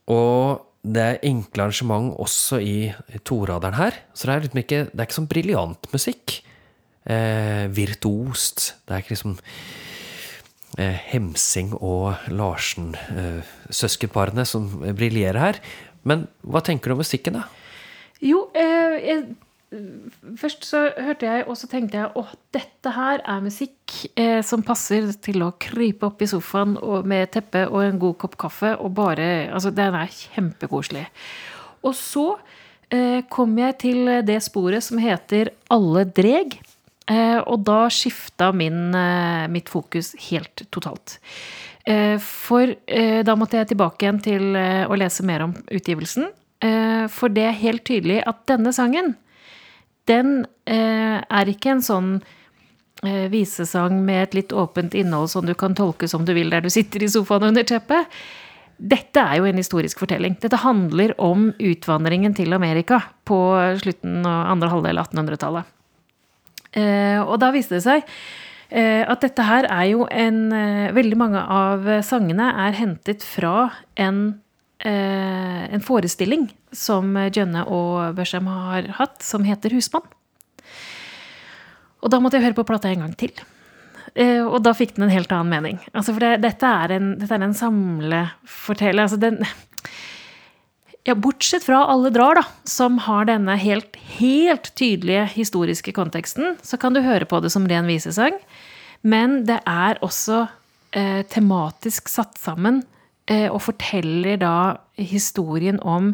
og 0.06 0.65
det 0.86 1.02
er 1.02 1.24
enkle 1.26 1.66
arrangement 1.66 2.12
også 2.22 2.60
i, 2.62 2.76
toraderen 3.26 3.76
her. 3.78 3.98
Så 4.14 4.28
det 4.28 4.34
er 4.34 4.44
liksom 4.44 4.62
ikke, 4.62 4.82
det 4.92 5.00
er 5.00 5.08
ikke 5.08 5.18
sånn 5.18 5.30
briljant 5.30 5.90
musikk. 5.92 6.38
Eh, 7.06 7.66
virtuost. 7.74 8.72
Det 8.86 8.94
er 8.94 9.02
ikke 9.02 9.14
liksom 9.14 9.36
eh, 10.78 11.02
Hemsing 11.12 11.74
og 11.78 12.30
Larsen, 12.34 12.94
eh, 13.14 13.54
som 13.70 14.70
briljerer 14.86 15.42
her. 15.42 15.62
Men 16.06 16.26
hva 16.46 16.62
tenker 16.62 16.90
du 16.90 16.96
om 16.96 17.02
musikken, 17.02 17.40
da? 17.40 17.46
jo, 18.24 18.46
eh, 18.56 18.96
jeg, 19.04 19.24
først 20.38 20.64
så 20.64 20.82
hørte 20.94 21.26
jeg, 21.26 21.46
og 21.50 21.56
så 21.58 21.68
tenkte 21.70 21.98
jeg 21.98 22.12
åh, 22.16 22.28
dette 22.54 22.92
her 22.94 23.22
er 23.26 23.42
musikk 23.42 23.96
eh, 24.14 24.38
som 24.46 24.62
passer 24.66 25.08
til 25.24 25.42
å 25.42 25.54
krype 25.60 26.06
opp 26.06 26.22
i 26.22 26.28
sofaen 26.30 26.76
med 27.08 27.32
teppe 27.34 27.66
og 27.66 27.80
en 27.82 27.98
god 28.02 28.16
kopp 28.22 28.38
kaffe 28.46 28.76
og 28.78 28.94
bare 28.96 29.50
Altså, 29.50 29.72
den 29.74 29.96
er 29.98 30.12
kjempekoselig. 30.12 31.06
Og 31.82 31.94
så 31.98 32.28
eh, 32.94 33.26
kom 33.30 33.58
jeg 33.58 33.78
til 33.82 34.14
det 34.26 34.38
sporet 34.46 34.86
som 34.86 35.02
heter 35.02 35.50
Alle 35.74 36.06
dreg. 36.06 36.58
Eh, 37.06 37.38
og 37.46 37.62
da 37.66 37.86
skifta 37.92 38.50
min, 38.54 38.94
eh, 38.94 39.46
mitt 39.52 39.70
fokus 39.70 40.14
helt 40.28 40.64
totalt. 40.74 41.18
Eh, 41.86 42.18
for 42.18 42.66
eh, 42.66 43.22
da 43.22 43.36
måtte 43.38 43.60
jeg 43.60 43.70
tilbake 43.70 44.02
igjen 44.02 44.22
til 44.22 44.56
å 44.56 44.98
lese 44.98 45.26
mer 45.26 45.46
om 45.46 45.54
utgivelsen. 45.70 46.32
For 47.12 47.30
det 47.30 47.42
er 47.44 47.58
helt 47.60 47.82
tydelig 47.84 48.22
at 48.26 48.38
denne 48.48 48.72
sangen, 48.72 49.12
den 50.10 50.40
eh, 50.68 51.20
er 51.20 51.52
ikke 51.52 51.74
en 51.74 51.84
sånn 51.84 52.10
eh, 53.04 53.26
visesang 53.32 54.00
med 54.06 54.22
et 54.28 54.40
litt 54.40 54.56
åpent 54.56 54.94
innhold 54.94 55.30
som 55.32 55.46
du 55.46 55.54
kan 55.58 55.76
tolke 55.76 56.08
som 56.10 56.26
du 56.26 56.34
vil 56.36 56.52
der 56.54 56.64
du 56.64 56.70
sitter 56.72 57.04
i 57.04 57.10
sofaen 57.10 57.50
under 57.50 57.66
teppet. 57.66 58.10
Dette 58.76 59.22
er 59.22 59.40
jo 59.40 59.46
en 59.48 59.56
historisk 59.56 60.02
fortelling. 60.02 60.36
Dette 60.42 60.60
handler 60.60 61.14
om 61.22 61.48
utvandringen 61.56 62.34
til 62.36 62.52
Amerika 62.52 63.00
på 63.24 63.38
slutten 63.80 64.20
og 64.20 64.50
andre 64.52 64.68
halvdel 64.74 65.00
av 65.00 65.08
1800-tallet. 65.08 65.72
Eh, 66.76 67.20
og 67.22 67.38
da 67.40 67.52
viste 67.54 67.78
det 67.78 67.84
seg 67.86 68.02
eh, 68.68 69.00
at 69.08 69.22
dette 69.24 69.44
her 69.46 69.68
er 69.72 69.86
jo 69.94 70.04
en 70.12 70.40
eh, 70.52 70.90
Veldig 70.92 71.16
mange 71.16 71.40
av 71.40 71.86
sangene 72.04 72.50
er 72.66 72.76
hentet 72.76 73.24
fra 73.24 73.70
en, 73.96 74.42
en 74.84 75.80
forestilling 75.80 76.50
som 76.74 77.14
Jønne 77.32 77.62
og 77.72 78.18
Børsheim 78.18 78.46
har 78.50 78.90
hatt, 78.98 79.22
som 79.24 79.46
heter 79.46 79.72
Husmann. 79.72 80.04
Og 82.04 82.12
da 82.12 82.20
måtte 82.20 82.38
jeg 82.38 82.46
høre 82.46 82.58
på 82.58 82.66
plata 82.68 82.90
en 82.92 83.06
gang 83.06 83.14
til. 83.18 83.32
Eh, 84.16 84.40
og 84.40 84.60
da 84.64 84.72
fikk 84.76 84.94
den 84.96 85.08
en 85.08 85.14
helt 85.14 85.32
annen 85.34 85.52
mening. 85.52 85.80
Altså, 85.92 86.14
for 86.14 86.24
det, 86.24 86.40
dette 86.44 86.68
er 86.84 86.96
en, 86.96 87.14
dette 87.20 87.36
er 87.36 87.44
en 87.44 87.56
samleforteller. 87.56 89.04
Altså, 89.04 89.18
den 89.20 89.42
ja, 91.06 91.14
bortsett 91.14 91.66
fra 91.66 91.84
Alle 91.92 92.10
drar, 92.14 92.40
da, 92.40 92.44
som 92.66 92.96
har 93.04 93.28
denne 93.28 93.58
helt, 93.60 93.98
helt 94.18 94.72
tydelige 94.78 95.26
historiske 95.36 95.94
konteksten, 95.96 96.56
så 96.64 96.80
kan 96.80 96.96
du 96.96 97.04
høre 97.04 97.28
på 97.28 97.40
det 97.44 97.52
som 97.54 97.68
ren 97.68 97.88
visesang. 97.90 98.38
Men 99.06 99.42
det 99.46 99.60
er 99.68 100.00
også 100.04 100.46
eh, 100.96 101.22
tematisk 101.30 102.08
satt 102.10 102.40
sammen 102.40 102.80
eh, 102.80 102.95
og 103.26 103.58
forteller 103.58 104.36
da 104.38 104.56
historien 104.94 105.80
om 105.82 106.12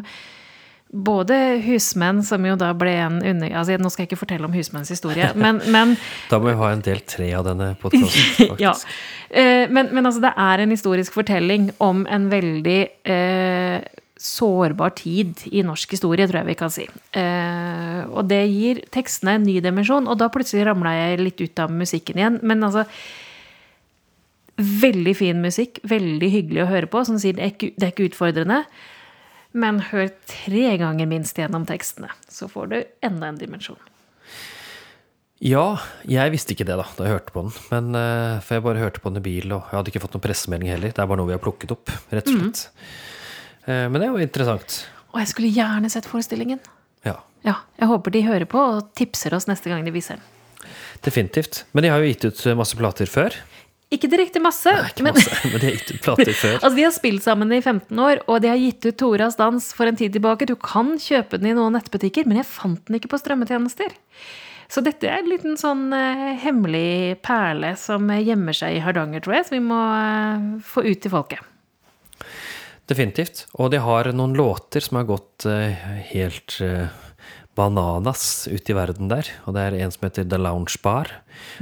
både 0.93 1.37
husmenn, 1.65 2.21
som 2.25 2.45
jo 2.45 2.53
da 2.59 2.69
ble 2.77 2.93
en 3.01 3.17
under... 3.25 3.49
Altså, 3.57 3.79
nå 3.81 3.89
skal 3.89 4.03
jeg 4.03 4.11
ikke 4.11 4.21
fortelle 4.21 4.45
om 4.45 4.53
husmenns 4.53 4.91
historie, 4.93 5.31
men, 5.43 5.61
men 5.73 5.95
Da 6.29 6.37
må 6.39 6.51
vi 6.51 6.59
ha 6.59 6.69
en 6.75 6.83
del 6.85 7.01
tre 7.09 7.31
av 7.33 7.47
denne 7.47 7.73
podkasten, 7.81 8.51
faktisk. 8.53 8.61
ja. 8.61 8.75
Eh, 9.33 9.65
men, 9.73 9.89
men 9.95 10.05
altså, 10.05 10.21
det 10.23 10.35
er 10.37 10.63
en 10.63 10.73
historisk 10.75 11.17
fortelling 11.17 11.71
om 11.83 12.05
en 12.05 12.29
veldig 12.31 12.79
eh, 13.09 13.81
sårbar 14.23 14.93
tid 15.01 15.41
i 15.49 15.65
norsk 15.65 15.97
historie, 15.97 16.29
tror 16.29 16.43
jeg 16.43 16.51
vi 16.51 16.59
kan 16.61 16.71
si. 16.71 16.85
Eh, 17.17 17.99
og 18.13 18.29
det 18.29 18.43
gir 18.53 18.85
tekstene 18.93 19.39
en 19.39 19.47
ny 19.49 19.57
dimensjon, 19.65 20.05
og 20.05 20.21
da 20.21 20.29
plutselig 20.31 20.67
ramla 20.69 20.93
jeg 20.99 21.23
litt 21.23 21.41
ut 21.41 21.65
av 21.65 21.73
musikken 21.73 22.21
igjen. 22.21 22.39
Men 22.45 22.69
altså 22.69 22.85
Veldig 24.63 25.13
fin 25.17 25.39
musikk, 25.43 25.79
veldig 25.89 26.29
hyggelig 26.33 26.63
å 26.63 26.69
høre 26.69 26.89
på. 26.91 27.01
Som 27.07 27.17
sier 27.21 27.35
det 27.37 27.43
er 27.47 27.53
ikke, 27.55 27.71
det 27.77 27.87
er 27.87 27.93
ikke 27.95 28.09
utfordrende. 28.11 28.63
Men 29.53 29.79
hør 29.91 30.07
tre 30.29 30.77
ganger 30.81 31.05
minst 31.09 31.37
gjennom 31.37 31.65
tekstene, 31.69 32.09
så 32.31 32.47
får 32.49 32.69
du 32.71 32.77
enda 33.05 33.27
en 33.29 33.37
dimensjon. 33.37 33.77
Ja, 35.43 35.75
jeg 36.07 36.31
visste 36.31 36.53
ikke 36.55 36.63
det 36.69 36.77
da 36.79 36.85
da 36.95 37.03
jeg 37.07 37.17
hørte 37.17 37.33
på 37.35 37.41
den. 37.43 37.55
Men, 37.73 37.89
uh, 37.99 38.37
for 38.45 38.55
jeg 38.55 38.63
bare 38.63 38.79
hørte 38.85 39.01
på 39.03 39.11
den 39.11 39.19
i 39.19 39.25
bil, 39.25 39.49
og 39.51 39.65
jeg 39.67 39.75
hadde 39.75 39.91
ikke 39.91 40.01
fått 40.05 40.15
noen 40.15 40.23
pressemelding 40.23 40.71
heller. 40.71 40.93
Det 40.95 41.03
er 41.03 41.09
bare 41.09 41.19
noe 41.19 41.27
vi 41.27 41.35
har 41.35 41.41
plukket 41.43 41.73
opp, 41.75 41.91
rett 42.13 42.29
og 42.31 42.37
slett. 42.39 42.61
Eh, 43.67 43.85
Men 43.91 43.99
det 43.99 44.07
er 44.07 44.13
jo 44.15 44.23
interessant. 44.23 44.77
Og 45.13 45.19
jeg 45.21 45.29
skulle 45.33 45.51
gjerne 45.53 45.89
sett 45.91 46.07
forestillingen. 46.09 46.59
Ja, 47.05 47.17
Ja, 47.43 47.57
Jeg 47.79 47.87
håper 47.91 48.11
de 48.11 48.21
hører 48.23 48.45
på 48.47 48.57
og 48.59 48.93
tipser 48.95 49.33
oss 49.35 49.47
neste 49.51 49.67
gang 49.69 49.83
de 49.83 49.91
viser 49.91 50.15
den. 50.15 50.23
definitivt. 51.03 51.65
Men 51.73 51.83
de 51.83 51.89
har 51.89 51.99
jo 51.99 52.07
gitt 52.07 52.23
ut 52.25 52.55
masse 52.55 52.75
plater 52.79 53.05
før. 53.05 53.35
Ikke 53.93 54.09
direkte 54.09 54.41
masse, 54.41 54.71
Ikke 54.89 55.05
men 55.05 55.13
masse, 55.15 55.35
men 55.45 55.59
de 55.61 55.67
har 55.69 55.75
gitt 55.77 55.91
ut 55.93 56.01
plater 56.05 56.33
før. 56.43 56.55
altså, 56.59 56.75
de 56.77 56.85
har 56.87 56.93
spilt 56.95 57.25
sammen 57.25 57.51
i 57.53 57.59
15 57.61 57.99
år, 58.05 58.23
og 58.27 58.39
de 58.43 58.49
har 58.49 58.61
gitt 58.61 58.87
ut 58.87 58.97
Toras 58.99 59.37
dans 59.39 59.67
for 59.77 59.89
en 59.89 59.99
tid 59.99 60.15
tilbake. 60.15 60.47
Du 60.49 60.55
kan 60.57 60.95
kjøpe 61.01 61.37
den 61.37 61.51
i 61.51 61.57
noen 61.57 61.77
nettbutikker, 61.77 62.25
men 62.29 62.41
jeg 62.41 62.49
fant 62.49 62.81
den 62.87 62.97
ikke 62.97 63.11
på 63.13 63.21
strømmetjenester. 63.21 63.93
Så 64.73 64.81
dette 64.81 65.05
er 65.05 65.19
en 65.21 65.29
liten 65.29 65.57
sånn 65.59 65.91
eh, 65.93 66.33
hemmelig 66.41 67.19
perle 67.21 67.75
som 67.77 68.07
gjemmer 68.09 68.55
seg 68.57 68.79
i 68.79 68.81
Hardanger, 68.81 69.21
tror 69.21 69.35
jeg, 69.37 69.45
som 69.49 69.57
vi 69.59 69.65
må 69.67 69.81
eh, 69.99 70.47
få 70.65 70.85
ut 70.87 71.03
til 71.03 71.13
folket. 71.13 71.43
Definitivt. 72.89 73.45
Og 73.61 73.69
de 73.71 73.79
har 73.83 74.09
noen 74.15 74.33
låter 74.35 74.83
som 74.83 74.97
har 74.99 75.07
gått 75.07 75.45
eh, 75.47 75.77
helt 76.09 76.57
eh, 76.63 76.89
bananas 77.57 78.47
ute 78.49 78.73
i 78.73 78.75
verden 78.77 79.11
der. 79.11 79.27
Og 79.45 79.55
det 79.55 79.63
er 79.63 79.77
en 79.83 79.93
som 79.93 80.07
heter 80.07 80.25
The 80.29 80.39
Lounge 80.41 80.79
Bar. 80.83 81.11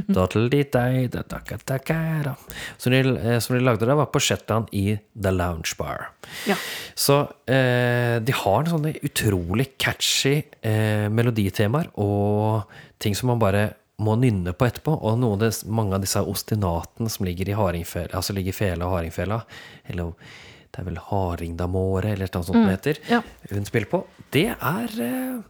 Doddle-dee-dei, 0.07 1.07
da-da-ka-da-ka-da. 1.11 2.35
Som 2.79 2.95
de, 2.95 3.01
eh, 3.17 3.39
som 3.43 3.57
de 3.57 3.63
lagde 3.63 3.87
da, 3.87 3.97
var 3.99 4.11
på 4.13 4.21
Shetland 4.23 4.71
i 4.71 4.97
The 5.15 5.33
Lounge 5.35 5.75
Bar. 5.79 6.09
Ja. 6.47 6.55
Så 6.95 7.21
eh, 7.49 8.19
de 8.23 8.37
har 8.43 8.71
sånne 8.71 8.95
utrolig 9.03 9.71
catchy 9.81 10.41
eh, 10.61 11.07
meloditemaer 11.11 11.91
og 11.99 12.71
ting 13.01 13.17
som 13.17 13.33
man 13.33 13.41
bare 13.41 13.69
må 14.01 14.15
nynne 14.19 14.53
på 14.57 14.67
etterpå. 14.67 14.95
Og 14.97 15.25
av 15.27 15.41
disse, 15.43 15.67
mange 15.69 15.97
av 15.97 16.05
disse 16.05 16.21
ostinatene 16.21 17.11
som 17.11 17.27
ligger 17.27 17.51
i 17.51 17.57
hardingfela, 17.57 18.15
altså 18.17 18.35
ligger 18.37 18.53
i 18.55 18.57
fela 18.57 18.87
og 18.87 18.97
hardingfela, 18.97 19.43
eller 19.91 20.15
Det 20.71 20.79
er 20.79 20.85
vel 20.87 20.99
Hardingdamåre, 21.03 22.13
eller 22.13 22.29
noe 22.31 22.45
sånt 22.47 22.61
det 22.63 22.75
heter. 22.77 22.99
Mm. 23.03 23.09
ja. 23.11 23.17
Hun 23.51 23.65
spiller 23.67 23.89
på. 23.91 23.99
Det 24.31 24.45
er 24.55 24.93
eh, 25.03 25.41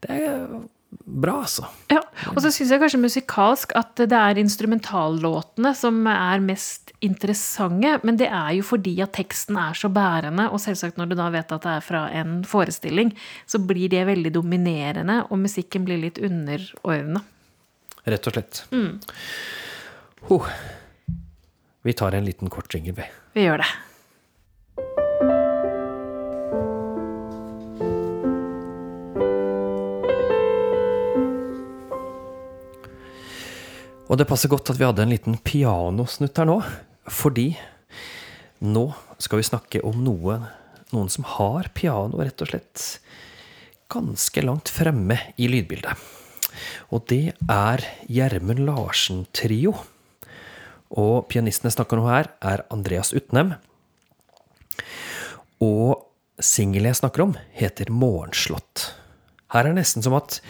Det 0.00 0.16
er 0.16 0.46
bra, 0.90 1.40
altså. 1.44 1.66
Ja, 1.92 2.00
og 2.32 2.40
så 2.42 2.50
syns 2.52 2.72
jeg 2.72 2.80
kanskje 2.82 3.00
musikalsk 3.02 3.74
at 3.78 4.00
det 4.00 4.16
er 4.16 4.40
instrumentallåtene 4.40 5.72
som 5.78 6.00
er 6.10 6.42
mest 6.44 6.90
interessante. 7.04 7.92
Men 8.06 8.18
det 8.20 8.28
er 8.28 8.54
jo 8.58 8.66
fordi 8.66 8.96
at 9.04 9.14
teksten 9.16 9.58
er 9.60 9.76
så 9.78 9.90
bærende, 9.92 10.48
og 10.50 10.62
selvsagt 10.62 10.98
når 11.00 11.12
du 11.12 11.16
da 11.20 11.28
vet 11.34 11.54
at 11.56 11.66
det 11.66 11.76
er 11.76 11.84
fra 11.84 12.06
en 12.22 12.40
forestilling, 12.48 13.12
så 13.46 13.60
blir 13.62 13.92
det 13.92 14.06
veldig 14.08 14.34
dominerende, 14.34 15.22
og 15.28 15.42
musikken 15.44 15.86
blir 15.88 16.00
litt 16.02 16.20
underordna. 16.22 17.22
Rett 18.08 18.26
og 18.26 18.36
slett. 18.36 18.64
Ho. 20.28 20.42
Vi 21.86 21.96
tar 21.96 22.16
en 22.16 22.26
liten 22.26 22.50
kort 22.52 22.72
jingle, 22.74 22.96
vi. 22.98 23.06
Vi 23.36 23.46
gjør 23.46 23.62
det. 23.62 23.70
Og 34.10 34.18
det 34.18 34.26
passer 34.26 34.50
godt 34.50 34.72
at 34.72 34.78
vi 34.80 34.86
hadde 34.88 35.04
en 35.04 35.12
liten 35.12 35.36
pianosnutt 35.38 36.38
her 36.40 36.48
nå, 36.48 36.56
fordi 37.06 37.52
nå 38.66 38.88
skal 39.22 39.38
vi 39.38 39.46
snakke 39.46 39.82
om 39.86 40.02
noe, 40.02 40.40
noen 40.90 41.12
som 41.12 41.26
har 41.36 41.70
piano 41.76 42.18
rett 42.18 42.42
og 42.42 42.50
slett 42.50 42.88
ganske 43.90 44.42
langt 44.42 44.70
fremme 44.70 45.14
i 45.38 45.46
lydbildet. 45.50 45.94
Og 46.90 47.06
det 47.10 47.36
er 47.46 47.84
Gjermund 48.10 48.64
Larsen-trio. 48.66 49.76
Og 50.90 51.28
pianisten 51.30 51.70
jeg 51.70 51.76
snakker 51.78 52.02
om 52.02 52.10
her, 52.10 52.32
er 52.42 52.64
Andreas 52.74 53.14
Utnem. 53.14 53.54
Og 55.62 56.02
singelen 56.42 56.90
jeg 56.90 56.98
snakker 56.98 57.28
om, 57.28 57.36
heter 57.54 57.94
Morgenslått. 57.94 58.90
Her 59.54 59.66
er 59.66 59.70
det 59.70 59.82
nesten 59.84 60.02
som 60.02 60.18
at 60.18 60.40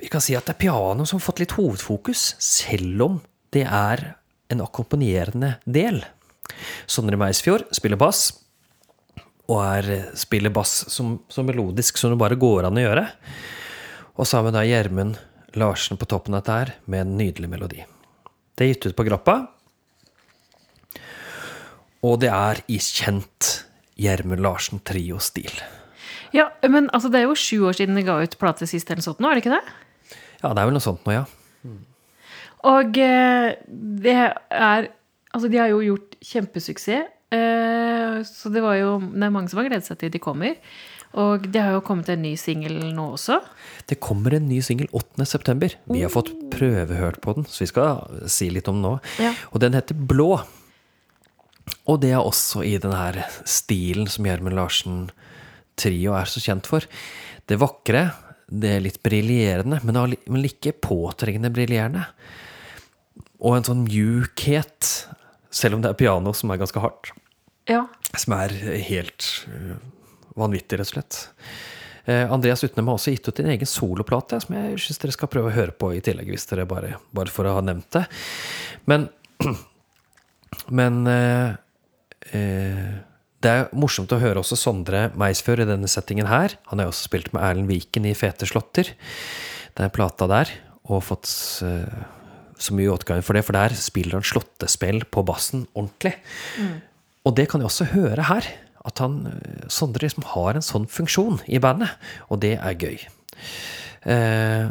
vi 0.00 0.08
kan 0.12 0.22
si 0.24 0.36
at 0.36 0.46
det 0.48 0.56
er 0.56 0.62
piano 0.62 1.06
som 1.06 1.18
har 1.18 1.26
fått 1.26 1.42
litt 1.42 1.56
hovedfokus, 1.58 2.34
selv 2.40 3.06
om 3.06 3.18
det 3.54 3.66
er 3.66 4.04
en 4.50 4.62
akkompagnerende 4.64 5.54
del. 5.64 6.02
Sondre 6.90 7.18
Meisfjord 7.20 7.68
spiller 7.74 8.00
bass, 8.00 8.30
og 9.50 9.62
er, 9.64 10.10
spiller 10.18 10.52
bass 10.54 10.84
som, 10.92 11.16
som, 11.30 11.46
melodisk 11.46 11.98
som 11.98 12.12
det 12.12 12.20
bare 12.20 12.38
går 12.38 12.68
an 12.68 12.78
å 12.78 12.84
gjøre. 12.84 13.06
Og 14.20 14.28
sammen 14.28 14.56
er 14.58 14.68
Gjermund 14.68 15.18
Larsen 15.58 15.98
på 15.98 16.06
toppen 16.10 16.36
av 16.36 16.44
dette 16.44 16.58
her, 16.58 16.74
med 16.86 17.04
en 17.04 17.16
nydelig 17.18 17.50
melodi. 17.50 17.82
Det 18.54 18.66
er 18.66 18.72
gitt 18.74 18.90
ut 18.90 18.98
på 18.98 19.06
Grappa, 19.08 19.40
og 22.06 22.16
det 22.22 22.30
er 22.32 22.62
i 22.72 22.78
kjent 22.80 23.50
Gjermund 24.00 24.40
Larsen-trio-stil. 24.44 25.52
Ja, 26.32 26.48
men 26.64 26.88
altså, 26.94 27.10
det 27.12 27.20
er 27.20 27.26
jo 27.26 27.36
sju 27.36 27.66
år 27.68 27.76
siden 27.76 27.98
de 27.98 28.06
ga 28.06 28.20
ut 28.22 28.38
plate 28.40 28.68
sist, 28.70 28.90
eller 28.90 29.04
sånt 29.04 29.20
nå, 29.20 29.28
er 29.28 29.36
det 29.36 29.44
ikke 29.44 29.58
det? 29.58 29.74
Ja, 30.40 30.52
det 30.54 30.62
er 30.62 30.68
vel 30.70 30.76
noe 30.76 30.84
sånt 30.84 31.04
nå, 31.06 31.14
ja. 31.14 31.26
Og 32.70 32.98
eh, 33.00 33.52
det 34.04 34.16
er 34.20 34.90
Altså, 35.30 35.46
de 35.46 35.60
har 35.60 35.68
jo 35.70 35.76
gjort 35.78 36.16
kjempesuksess. 36.26 37.10
Eh, 37.30 38.16
så 38.26 38.50
det 38.50 38.62
var 38.64 38.74
jo 38.80 38.96
Det 38.98 39.22
er 39.22 39.30
mange 39.30 39.46
som 39.52 39.60
har 39.60 39.68
gledet 39.68 39.86
seg 39.86 40.00
til 40.00 40.10
de 40.10 40.18
kommer. 40.18 40.56
Og 41.18 41.46
det 41.50 41.62
har 41.62 41.74
jo 41.74 41.82
kommet 41.86 42.10
en 42.12 42.22
ny 42.22 42.36
singel 42.38 42.76
nå 42.94 43.04
også. 43.16 43.40
Det 43.90 43.98
kommer 44.02 44.36
en 44.36 44.46
ny 44.46 44.60
singel 44.62 44.86
8.9. 44.94 45.72
Vi 45.90 46.02
har 46.04 46.12
fått 46.12 46.30
prøvehørt 46.52 47.18
på 47.22 47.34
den, 47.34 47.46
så 47.50 47.64
vi 47.64 47.70
skal 47.70 48.26
si 48.30 48.46
litt 48.50 48.70
om 48.70 48.78
den 48.78 48.86
nå. 48.86 48.92
Ja. 49.22 49.32
Og 49.50 49.62
den 49.62 49.74
heter 49.74 49.98
Blå. 49.98 50.36
Og 51.90 51.98
det 52.02 52.12
er 52.14 52.22
også 52.22 52.62
i 52.66 52.76
den 52.82 52.94
her 52.94 53.24
stilen 53.42 54.06
som 54.10 54.26
Gjermund 54.26 54.54
Larsen 54.58 55.00
Trio 55.80 56.14
er 56.14 56.30
så 56.30 56.42
kjent 56.42 56.70
for. 56.70 56.86
Det 57.50 57.58
vakre, 57.58 58.10
det 58.50 58.74
er 58.76 58.84
litt 58.84 59.00
briljerende, 59.06 59.78
men 59.86 59.98
like 60.10 60.30
men 60.32 60.46
ikke 60.48 60.74
påtrengende 60.82 61.52
briljerende. 61.54 62.04
Og 63.40 63.56
en 63.56 63.66
sånn 63.66 63.84
mjukhet, 63.86 64.88
selv 65.54 65.78
om 65.78 65.84
det 65.84 65.92
er 65.92 66.00
piano 66.00 66.34
som 66.36 66.52
er 66.52 66.60
ganske 66.60 66.82
hardt. 66.82 67.12
Ja. 67.70 67.84
Som 68.18 68.34
er 68.36 68.52
helt 68.90 69.28
øh, 69.48 69.76
vanvittig, 70.38 70.80
rett 70.80 70.90
og 70.90 70.94
slett. 70.96 71.20
Eh, 72.04 72.32
Andreas 72.32 72.64
Utnem 72.64 72.90
har 72.90 72.98
også 72.98 73.14
gitt 73.14 73.28
ut 73.28 73.40
en 73.42 73.52
egen 73.54 73.68
soloplate, 73.68 74.40
som 74.42 74.56
jeg 74.56 74.80
syns 74.82 75.02
dere 75.02 75.14
skal 75.14 75.30
prøve 75.32 75.52
å 75.52 75.54
høre 75.54 75.76
på 75.76 75.92
i 75.94 76.02
tillegg, 76.04 76.32
hvis 76.32 76.48
dere 76.50 76.66
bare, 76.68 76.96
bare 77.16 77.32
for 77.32 77.48
å 77.48 77.56
ha 77.58 77.64
nevnt 77.64 77.90
det. 77.96 78.04
Men, 78.90 79.06
men 80.80 81.00
eh, 81.10 81.54
eh, 82.34 82.90
det 83.40 83.50
er 83.50 83.68
morsomt 83.72 84.12
å 84.12 84.20
høre 84.20 84.42
også 84.42 84.58
Sondre 84.58 85.06
Meisfør 85.18 85.62
i 85.62 85.68
denne 85.68 85.88
settingen 85.88 86.28
her. 86.28 86.58
Han 86.68 86.80
har 86.80 86.88
jo 86.88 86.92
også 86.92 87.08
spilt 87.08 87.30
med 87.32 87.40
Erlend 87.46 87.70
Viken 87.70 88.08
i 88.08 88.16
Fete 88.16 88.48
slåtter. 88.48 88.92
Den 89.78 89.92
plata 89.94 90.28
der, 90.28 90.50
og 90.90 91.06
fått 91.06 91.30
eh, 91.64 92.02
så 92.60 92.76
mye 92.76 92.90
åtgang 92.92 93.22
for 93.24 93.38
det, 93.38 93.44
for 93.46 93.56
der 93.56 93.72
spiller 93.78 94.18
han 94.18 94.26
slåttespill 94.26 95.06
på 95.08 95.24
bassen 95.24 95.64
ordentlig. 95.72 96.12
Og 97.24 97.36
det 97.38 97.46
kan 97.48 97.62
jeg 97.62 97.70
også 97.70 97.88
høre 97.94 98.28
her. 98.28 98.50
At 98.84 99.00
han, 99.00 99.22
eh, 99.32 99.64
Sondre 99.72 100.04
liksom 100.04 100.28
har 100.34 100.58
en 100.58 100.66
sånn 100.66 100.88
funksjon 100.90 101.40
i 101.48 101.60
bandet, 101.62 101.96
og 102.28 102.42
det 102.44 102.58
er 102.58 102.76
gøy. 102.76 103.06
Eh, 104.04 104.68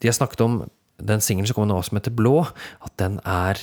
de 0.00 0.08
har 0.08 0.16
snakket 0.16 0.44
om 0.44 0.62
den 0.96 1.20
singelen 1.20 1.48
som 1.48 1.58
kommer 1.58 1.74
nå 1.74 1.82
som 1.84 2.00
heter 2.00 2.16
Blå, 2.16 2.46
at 2.80 2.96
den 2.96 3.20
er 3.24 3.60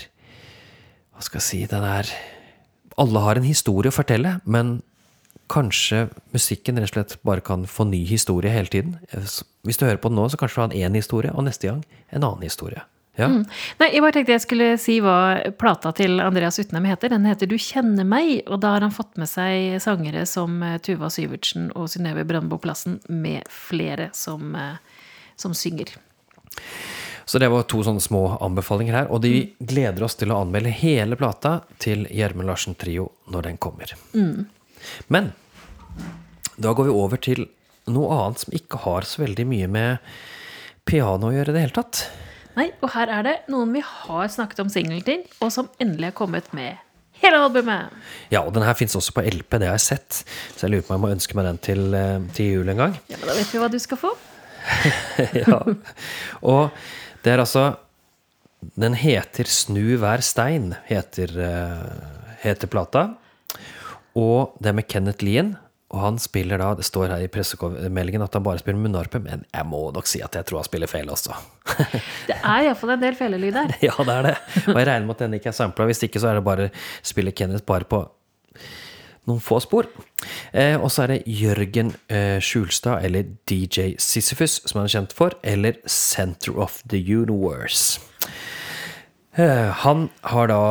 Hva 1.14 1.22
skal 1.22 1.38
jeg 1.38 1.46
si 1.46 1.60
Den 1.70 1.86
er 1.86 2.10
Alle 3.02 3.24
har 3.26 3.40
en 3.40 3.48
historie 3.48 3.92
å 3.92 3.96
fortelle, 3.96 4.38
men 4.46 4.82
kanskje 5.52 6.08
musikken 6.34 6.80
rett 6.80 6.94
og 6.94 6.96
slett 6.96 7.18
bare 7.28 7.44
kan 7.46 7.68
få 7.70 7.86
ny 7.90 8.04
historie 8.08 8.52
hele 8.54 8.72
tiden. 8.72 8.98
Hvis 9.66 9.80
du 9.80 9.86
hører 9.86 10.02
på 10.02 10.12
den 10.12 10.20
nå, 10.22 10.30
så 10.30 10.40
kanskje 10.40 10.60
du 10.60 10.64
har 10.64 10.88
én 10.88 10.98
historie, 10.98 11.34
og 11.34 11.46
neste 11.48 11.70
gang 11.70 11.84
en 12.10 12.24
annen 12.24 12.46
historie. 12.46 12.86
Ja. 13.20 13.28
Nei, 13.30 13.90
jeg 13.94 14.02
bare 14.02 14.16
tenkte 14.16 14.34
jeg 14.34 14.42
skulle 14.42 14.68
si 14.82 14.96
hva 15.04 15.18
plata 15.62 15.92
til 15.94 16.18
Andreas 16.24 16.58
Utnem 16.58 16.88
heter. 16.90 17.12
Den 17.14 17.28
heter 17.30 17.50
Du 17.50 17.60
kjenner 17.62 18.08
meg, 18.10 18.40
og 18.48 18.64
da 18.64 18.72
har 18.74 18.86
han 18.86 18.96
fått 18.96 19.20
med 19.22 19.30
seg 19.30 19.78
sangere 19.84 20.26
som 20.30 20.56
eh, 20.66 20.80
Tuva 20.82 21.12
Syvertsen 21.14 21.70
og 21.78 21.92
Synnøve 21.94 22.26
Brandbo 22.26 22.58
Plassen, 22.62 22.98
med 23.10 23.46
flere 23.54 24.10
som, 24.18 24.56
eh, 24.58 24.82
som 25.38 25.54
synger. 25.54 25.94
Så 27.26 27.40
det 27.40 27.50
var 27.52 27.66
to 27.70 27.84
sånne 27.86 28.04
små 28.04 28.24
anbefalinger 28.44 28.98
her. 28.98 29.10
Og 29.14 29.24
de 29.24 29.54
gleder 29.60 30.04
oss 30.06 30.18
til 30.20 30.34
å 30.34 30.42
anmelde 30.44 30.74
hele 30.76 31.18
plata 31.20 31.62
til 31.84 32.06
Gjermund 32.12 32.50
Larsen 32.50 32.76
Trio 32.80 33.10
når 33.32 33.50
den 33.50 33.60
kommer. 33.64 33.96
Men 35.08 35.32
da 36.56 36.74
går 36.76 36.90
vi 36.90 36.98
over 37.04 37.22
til 37.24 37.48
noe 37.92 38.16
annet 38.16 38.44
som 38.44 38.56
ikke 38.56 38.84
har 38.86 39.08
så 39.08 39.24
veldig 39.24 39.46
mye 39.50 39.70
med 39.72 40.14
piano 40.88 41.30
å 41.30 41.36
gjøre 41.36 41.54
i 41.54 41.56
det 41.56 41.66
hele 41.66 41.78
tatt. 41.78 42.06
Nei, 42.58 42.70
og 42.84 42.92
her 42.94 43.10
er 43.10 43.26
det 43.26 43.36
noen 43.50 43.72
vi 43.74 43.82
har 43.84 44.28
snakket 44.30 44.62
om 44.62 44.70
singelen 44.72 45.04
til, 45.06 45.24
og 45.42 45.50
som 45.56 45.72
endelig 45.82 46.12
er 46.12 46.18
kommet 46.18 46.52
med 46.54 46.78
hele 47.24 47.40
albumet. 47.40 47.94
Ja, 48.34 48.44
og 48.44 48.54
den 48.54 48.66
her 48.68 48.76
fins 48.78 48.96
også 49.00 49.16
på 49.16 49.24
LP, 49.26 49.58
det 49.62 49.70
har 49.72 49.80
jeg 49.80 49.88
sett. 49.88 50.20
Så 50.54 50.68
jeg 50.68 50.76
lurer 50.76 50.86
på 50.86 50.94
om 50.94 51.00
jeg 51.00 51.06
må 51.06 51.14
ønske 51.16 51.40
meg 51.40 51.48
den 51.48 51.62
til, 51.66 51.84
eh, 51.98 52.28
til 52.36 52.52
jul 52.60 52.74
en 52.74 52.84
gang. 52.84 53.00
Ja, 53.10 53.18
men 53.18 53.32
Da 53.32 53.38
vet 53.40 53.54
vi 53.54 53.64
hva 53.64 53.72
du 53.72 53.80
skal 53.82 54.02
få. 54.02 54.14
ja. 55.44 55.60
Og 56.42 56.70
det 57.24 57.34
er 57.34 57.44
altså 57.44 57.66
Den 58.80 58.96
heter 58.96 59.50
Snu 59.50 59.98
hver 60.00 60.24
stein, 60.24 60.74
heter, 60.88 61.34
eh, 61.44 62.38
heter 62.46 62.70
plata. 62.72 63.10
Og 64.16 64.54
det 64.62 64.72
er 64.72 64.78
med 64.78 64.88
Kenneth 64.88 65.26
Lien. 65.26 65.56
Og 65.94 66.00
han 66.02 66.16
spiller 66.18 66.58
da 66.58 66.72
Det 66.74 66.86
står 66.88 67.12
her 67.14 67.22
i 67.22 67.30
pressemeldingen 67.30 68.24
at 68.26 68.34
han 68.34 68.46
bare 68.46 68.62
spiller 68.62 68.82
munnharpe, 68.82 69.20
men 69.22 69.44
jeg 69.46 69.66
må 69.70 69.84
nok 69.94 70.08
si 70.10 70.24
at 70.26 70.34
jeg 70.34 70.48
tror 70.50 70.64
han 70.64 70.70
spiller 70.70 70.90
feil 70.90 71.12
også. 71.14 71.36
Det 72.30 72.40
er 72.40 72.70
iallfall 72.70 72.96
en 72.96 73.04
del 73.04 73.20
felelyd 73.20 73.60
her. 73.60 73.76
ja, 73.88 73.94
det 74.00 74.16
er 74.16 74.30
det. 74.30 74.34
Og 74.64 74.80
jeg 74.80 74.88
regner 74.88 75.06
med 75.06 75.16
at 75.18 75.26
den 75.28 75.38
ikke 75.38 75.52
er 75.52 75.60
sampla. 75.60 75.86
Hvis 75.90 76.02
ikke 76.08 76.22
så 76.24 76.32
er 76.32 76.40
det 76.40 76.48
bare 76.48 76.72
spiller 77.06 77.36
Kenneth 77.36 77.66
bare 77.68 77.86
på 77.86 78.02
noen 79.30 79.42
få 79.44 79.60
spor. 79.64 79.90
Eh, 80.52 80.76
og 80.80 80.90
så 80.92 81.06
er 81.06 81.14
det 81.14 81.20
Jørgen 81.28 81.94
eh, 82.12 82.40
Skjulstad, 82.44 83.04
eller 83.06 83.28
DJ 83.50 83.94
Sisyphus, 84.02 84.62
som 84.66 84.82
han 84.82 84.90
er 84.90 84.96
kjent 84.98 85.16
for, 85.18 85.36
eller 85.44 85.80
Center 85.88 86.58
of 86.60 86.82
the 86.90 87.00
Universe. 87.00 88.02
Eh, 89.38 89.70
han 89.84 90.10
har 90.30 90.52
da 90.52 90.64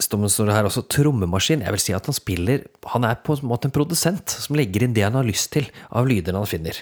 som 0.00 0.22
det 0.24 0.54
her 0.54 0.64
også, 0.64 0.86
trommemaskin. 0.88 1.60
Jeg 1.60 1.74
vil 1.74 1.82
si 1.82 1.92
at 1.92 2.06
han 2.08 2.16
spiller 2.16 2.62
Han 2.94 3.04
er 3.04 3.18
på 3.20 3.34
en 3.36 3.48
måte 3.50 3.68
en 3.68 3.74
produsent 3.74 4.30
som 4.30 4.56
legger 4.56 4.86
inn 4.86 4.94
det 4.96 5.04
han 5.04 5.18
har 5.18 5.26
lyst 5.28 5.52
til 5.52 5.68
av 5.92 6.08
lyder 6.08 6.32
han 6.32 6.48
finner. 6.48 6.78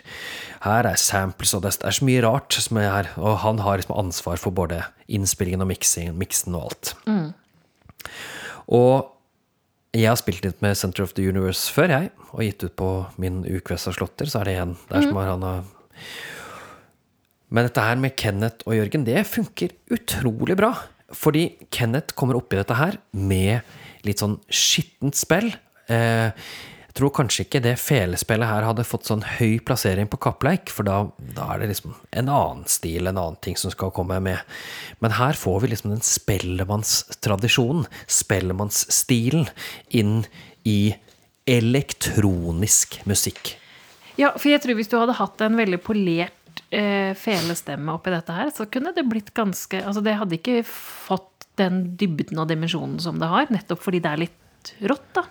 Her 0.62 0.87
er 0.87 0.94
samples, 0.94 1.54
og 1.54 1.64
det 1.64 1.74
er 1.82 1.90
så 1.90 2.06
mye 2.06 2.22
rart 2.22 2.54
som 2.54 2.78
er 2.78 2.90
her. 2.90 3.11
Og 3.18 3.40
han 3.42 3.58
har 3.58 3.80
liksom 3.80 3.98
ansvar 3.98 4.38
for 4.38 4.54
både 4.54 4.84
innspillingen 5.08 5.64
og 5.64 5.70
miksingen, 5.72 6.18
miksen 6.18 6.54
og 6.54 6.68
alt. 6.68 6.94
Og 8.68 9.17
jeg 9.96 10.09
har 10.11 10.18
spilt 10.20 10.44
litt 10.44 10.61
med 10.64 10.77
Center 10.77 11.05
of 11.05 11.14
the 11.16 11.24
Universe 11.24 11.72
før, 11.72 11.92
jeg. 11.94 12.11
Og 12.35 12.44
gitt 12.44 12.64
ut 12.66 12.74
på 12.77 12.90
min 13.20 13.40
ukvessa 13.48 13.92
slåtter, 13.96 14.29
så 14.29 14.42
er 14.42 14.51
det 14.51 14.57
en 14.61 14.74
der 14.90 15.07
som 15.07 15.16
har 15.16 15.33
han 15.33 15.46
har 15.46 15.64
Men 17.48 17.64
dette 17.64 17.81
her 17.81 17.96
med 17.96 18.12
Kenneth 18.20 18.66
og 18.68 18.77
Jørgen, 18.77 19.07
det 19.07 19.24
funker 19.24 19.72
utrolig 19.90 20.57
bra. 20.59 20.74
Fordi 21.16 21.57
Kenneth 21.72 22.12
kommer 22.12 22.37
oppi 22.37 22.59
dette 22.59 22.77
her 22.77 22.98
med 23.16 23.64
litt 24.05 24.20
sånn 24.20 24.37
skittent 24.53 25.16
spill. 25.16 25.48
Eh, 25.88 26.29
tror 26.98 27.12
kanskje 27.14 27.46
ikke 27.46 27.62
det 27.64 27.74
felespillet 27.80 28.50
her 28.50 28.66
hadde 28.66 28.87
fått 28.87 29.08
sånn 29.08 29.24
høy 29.38 29.58
plassering 29.64 30.08
på 30.11 30.20
Kappleik, 30.22 30.72
for 30.74 30.87
da, 30.87 30.98
da 31.37 31.48
er 31.54 31.62
det 31.62 31.70
liksom 31.72 31.94
en 32.11 32.30
annen 32.30 32.64
stil, 32.70 33.06
en 33.06 33.16
annen 33.16 33.38
ting 33.44 33.58
som 33.58 33.72
skal 33.74 33.92
komme 33.94 34.18
med. 34.24 34.42
Men 35.02 35.16
her 35.18 35.38
får 35.38 35.62
vi 35.62 35.72
liksom 35.72 35.94
den 35.94 36.04
spellemannstradisjonen, 36.04 37.87
spellemannsstilen, 38.20 39.48
inn 39.88 40.20
i 40.68 40.94
elektronisk 41.48 43.00
musikk. 43.08 43.54
Ja, 44.18 44.34
for 44.34 44.50
jeg 44.50 44.61
tror 44.64 44.76
hvis 44.78 44.90
du 44.90 44.98
hadde 44.98 45.16
hatt 45.16 45.40
en 45.46 45.56
veldig 45.58 45.78
polert 45.80 46.62
eh, 46.74 47.14
felestemme 47.16 47.94
oppi 47.94 48.12
dette 48.12 48.34
her, 48.34 48.50
så 48.54 48.66
kunne 48.68 48.92
det 48.96 49.06
blitt 49.08 49.32
ganske 49.37 49.80
Altså, 49.80 50.02
det 50.04 50.18
hadde 50.18 50.38
ikke 50.40 50.61
fått 50.66 51.46
den 51.58 51.96
dybden 51.98 52.38
og 52.42 52.50
dimensjonen 52.50 52.98
som 53.02 53.18
det 53.22 53.30
har, 53.30 53.48
nettopp 53.54 53.82
fordi 53.82 54.02
det 54.02 54.11
er 54.12 54.24
litt 54.26 54.72
rått, 54.90 55.11
da. 55.16 55.24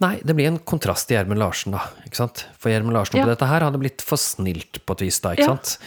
Nei, 0.00 0.20
det 0.24 0.34
blir 0.36 0.46
en 0.50 0.58
kontrast 0.58 1.08
til 1.08 1.16
Gjermund 1.18 1.38
Larsen, 1.42 1.72
da. 1.76 1.84
ikke 2.06 2.16
sant? 2.20 2.46
For 2.58 2.70
Gjermund 2.72 2.92
Larsen 2.96 3.18
Ja. 3.18 3.24
på 3.24 3.32
dette 3.34 3.46
her 3.50 3.60
hadde 3.66 3.78
blitt 3.82 4.02
for 4.02 4.16
snilt 4.20 4.80
på 4.86 4.92
et 4.96 5.00
vis, 5.06 5.20
da. 5.20 5.32
ikke 5.34 5.46
Ja. 5.48 5.54
sant? 5.56 5.78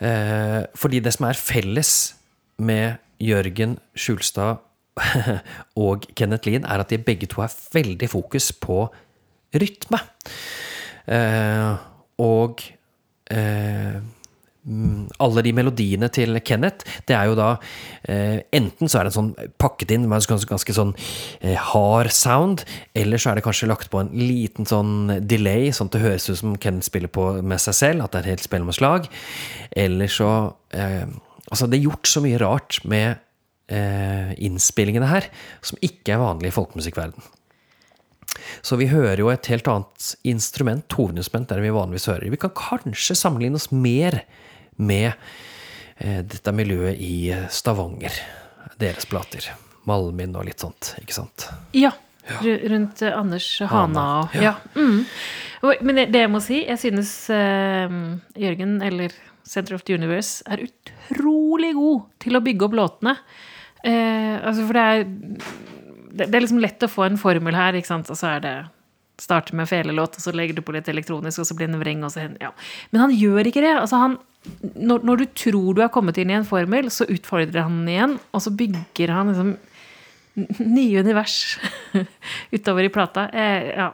Eh, 0.00 0.66
fordi 0.76 1.00
det 1.02 1.12
som 1.14 1.26
er 1.28 1.34
felles 1.34 2.14
med 2.58 2.98
Jørgen 3.20 3.78
Skjulstad 3.96 4.58
og 5.76 6.06
Kenneth 6.14 6.46
Lien, 6.48 6.64
er 6.64 6.80
at 6.80 6.88
de 6.88 6.98
begge 6.98 7.26
to 7.28 7.40
har 7.42 7.52
veldig 7.72 8.08
fokus 8.10 8.50
på 8.52 8.88
rytme. 9.56 10.00
Eh, 11.06 11.76
og 12.18 12.62
eh, 13.30 14.00
alle 15.22 15.42
de 15.46 15.52
melodiene 15.54 16.08
til 16.10 16.40
Kenneth, 16.42 16.86
det 17.06 17.14
er 17.14 17.28
jo 17.30 17.36
da 17.38 17.52
eh, 18.10 18.40
Enten 18.56 18.90
så 18.90 19.00
er 19.00 19.06
det 19.06 19.14
sånn 19.14 19.30
pakket 19.62 19.92
inn 19.94 20.08
med 20.08 20.24
ganske, 20.26 20.48
ganske 20.50 20.74
sånn 20.74 20.90
eh, 21.40 21.54
hard 21.70 22.10
sound, 22.14 22.64
eller 22.96 23.20
så 23.22 23.30
er 23.30 23.38
det 23.38 23.44
kanskje 23.46 23.70
lagt 23.70 23.92
på 23.92 24.00
en 24.02 24.10
liten 24.16 24.66
sånn 24.66 25.20
delay, 25.22 25.70
sånn 25.74 25.90
at 25.90 25.98
det 25.98 26.02
høres 26.02 26.26
ut 26.30 26.40
som 26.40 26.56
Kenneth 26.58 26.88
spiller 26.90 27.12
på 27.12 27.28
med 27.46 27.62
seg 27.62 27.78
selv, 27.78 28.06
at 28.06 28.16
det 28.16 28.24
er 28.24 28.32
helt 28.34 28.74
slag. 28.76 29.06
Eller 29.76 30.10
så 30.12 30.32
eh, 30.74 31.06
Altså, 31.46 31.68
det 31.70 31.76
er 31.78 31.84
gjort 31.84 32.08
så 32.10 32.18
mye 32.24 32.38
rart 32.42 32.80
med 32.90 33.20
eh, 33.70 34.32
innspillingene 34.42 35.06
her, 35.06 35.28
som 35.62 35.78
ikke 35.78 36.16
er 36.16 36.18
vanlig 36.18 36.50
i 36.50 36.56
folkemusikkverden. 36.56 37.22
Så 38.66 38.74
vi 38.80 38.88
hører 38.90 39.22
jo 39.22 39.30
et 39.30 39.46
helt 39.52 39.68
annet 39.70 40.08
instrument, 40.26 40.96
hovedinstrument, 40.98 41.54
enn 41.54 41.62
vi 41.62 41.70
vanligvis 41.70 42.08
hører. 42.10 42.32
Vi 42.34 42.40
kan 42.42 42.50
kanskje 42.58 43.14
sammenligne 43.14 43.60
oss 43.60 43.70
mer 43.70 44.18
med 44.24 44.45
eh, 44.78 46.22
dette 46.24 46.52
miljøet 46.52 46.98
i 47.00 47.30
Stavanger. 47.52 48.12
Deres 48.80 49.08
plater. 49.08 49.50
Malmin 49.86 50.34
og 50.36 50.46
litt 50.48 50.62
sånt, 50.62 50.94
ikke 51.00 51.14
sant? 51.14 51.46
Ja. 51.76 51.92
ja. 52.26 52.40
Rundt 52.42 53.02
eh, 53.06 53.14
Anders 53.14 53.48
Hana 53.70 54.06
og 54.20 54.34
ja. 54.36 54.52
Ja. 54.52 54.54
mm. 54.74 55.04
Men 55.86 56.02
det, 56.12 56.20
jeg 56.20 56.30
må 56.30 56.40
si, 56.44 56.60
jeg 56.66 56.78
synes 56.78 57.10
uh, 57.32 57.94
Jørgen, 58.38 58.76
eller 58.84 59.14
Center 59.46 59.74
of 59.74 59.86
the 59.86 59.96
Universe, 59.96 60.44
er 60.46 60.66
utrolig 60.66 61.72
god 61.74 62.04
til 62.22 62.38
å 62.38 62.42
bygge 62.44 62.68
opp 62.68 62.76
låtene. 62.76 63.16
Uh, 63.80 64.36
altså, 64.42 64.66
for 64.66 64.76
det 64.76 64.84
er 64.84 65.08
det, 66.16 66.28
er 66.32 66.44
liksom 66.44 66.62
lett 66.62 66.84
å 66.84 66.90
få 66.90 67.06
en 67.06 67.18
formel 67.20 67.56
her, 67.56 67.76
ikke 67.76 67.90
sant, 67.90 68.10
og 68.12 68.18
så 68.18 68.36
er 68.36 68.42
det 68.44 68.56
Starter 69.16 69.56
med 69.56 69.64
felelåt, 69.64 70.18
og 70.18 70.20
så 70.26 70.32
legger 70.36 70.58
du 70.58 70.60
på 70.60 70.74
litt 70.76 70.90
elektronisk, 70.92 71.40
og 71.40 71.46
så 71.48 71.54
blir 71.56 71.70
det 71.70 71.78
en 71.78 71.80
vreng, 71.80 72.02
og 72.04 72.12
så 72.12 72.26
Ja. 72.36 72.50
Men 72.92 73.06
han 73.06 73.14
gjør 73.16 73.48
ikke 73.48 73.62
det. 73.64 73.72
Altså, 73.80 73.96
han 74.02 74.18
når, 74.76 75.04
når 75.06 75.22
du 75.22 75.26
tror 75.36 75.76
du 75.76 75.82
er 75.84 75.92
kommet 75.92 76.18
inn 76.20 76.32
i 76.32 76.36
en 76.38 76.48
formel, 76.48 76.90
så 76.92 77.08
utfordrer 77.10 77.64
han 77.66 77.80
den 77.82 77.92
igjen, 77.94 78.16
og 78.32 78.44
så 78.44 78.52
bygger 78.56 79.12
han 79.14 79.32
liksom 79.32 79.54
nye 80.60 81.00
univers 81.00 81.56
utover 82.54 82.86
i 82.86 82.92
plata. 82.92 83.28
Jeg, 83.32 83.70
ja, 83.72 83.90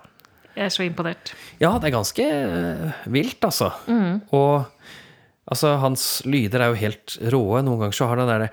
jeg 0.56 0.66
er 0.66 0.74
så 0.74 0.84
imponert. 0.86 1.34
Ja, 1.62 1.76
det 1.78 1.88
er 1.88 1.96
ganske 1.96 2.28
eh, 2.28 3.02
vilt, 3.14 3.40
altså. 3.46 3.70
Og 4.34 4.81
altså, 5.52 5.74
hans 5.82 6.04
lyder 6.28 6.64
er 6.64 6.72
jo 6.72 6.78
helt 6.80 7.14
råe. 7.34 7.60
Noen 7.66 7.84
ganger 7.84 7.96
så 7.96 8.08
har 8.10 8.20
han 8.22 8.30
derre 8.30 8.48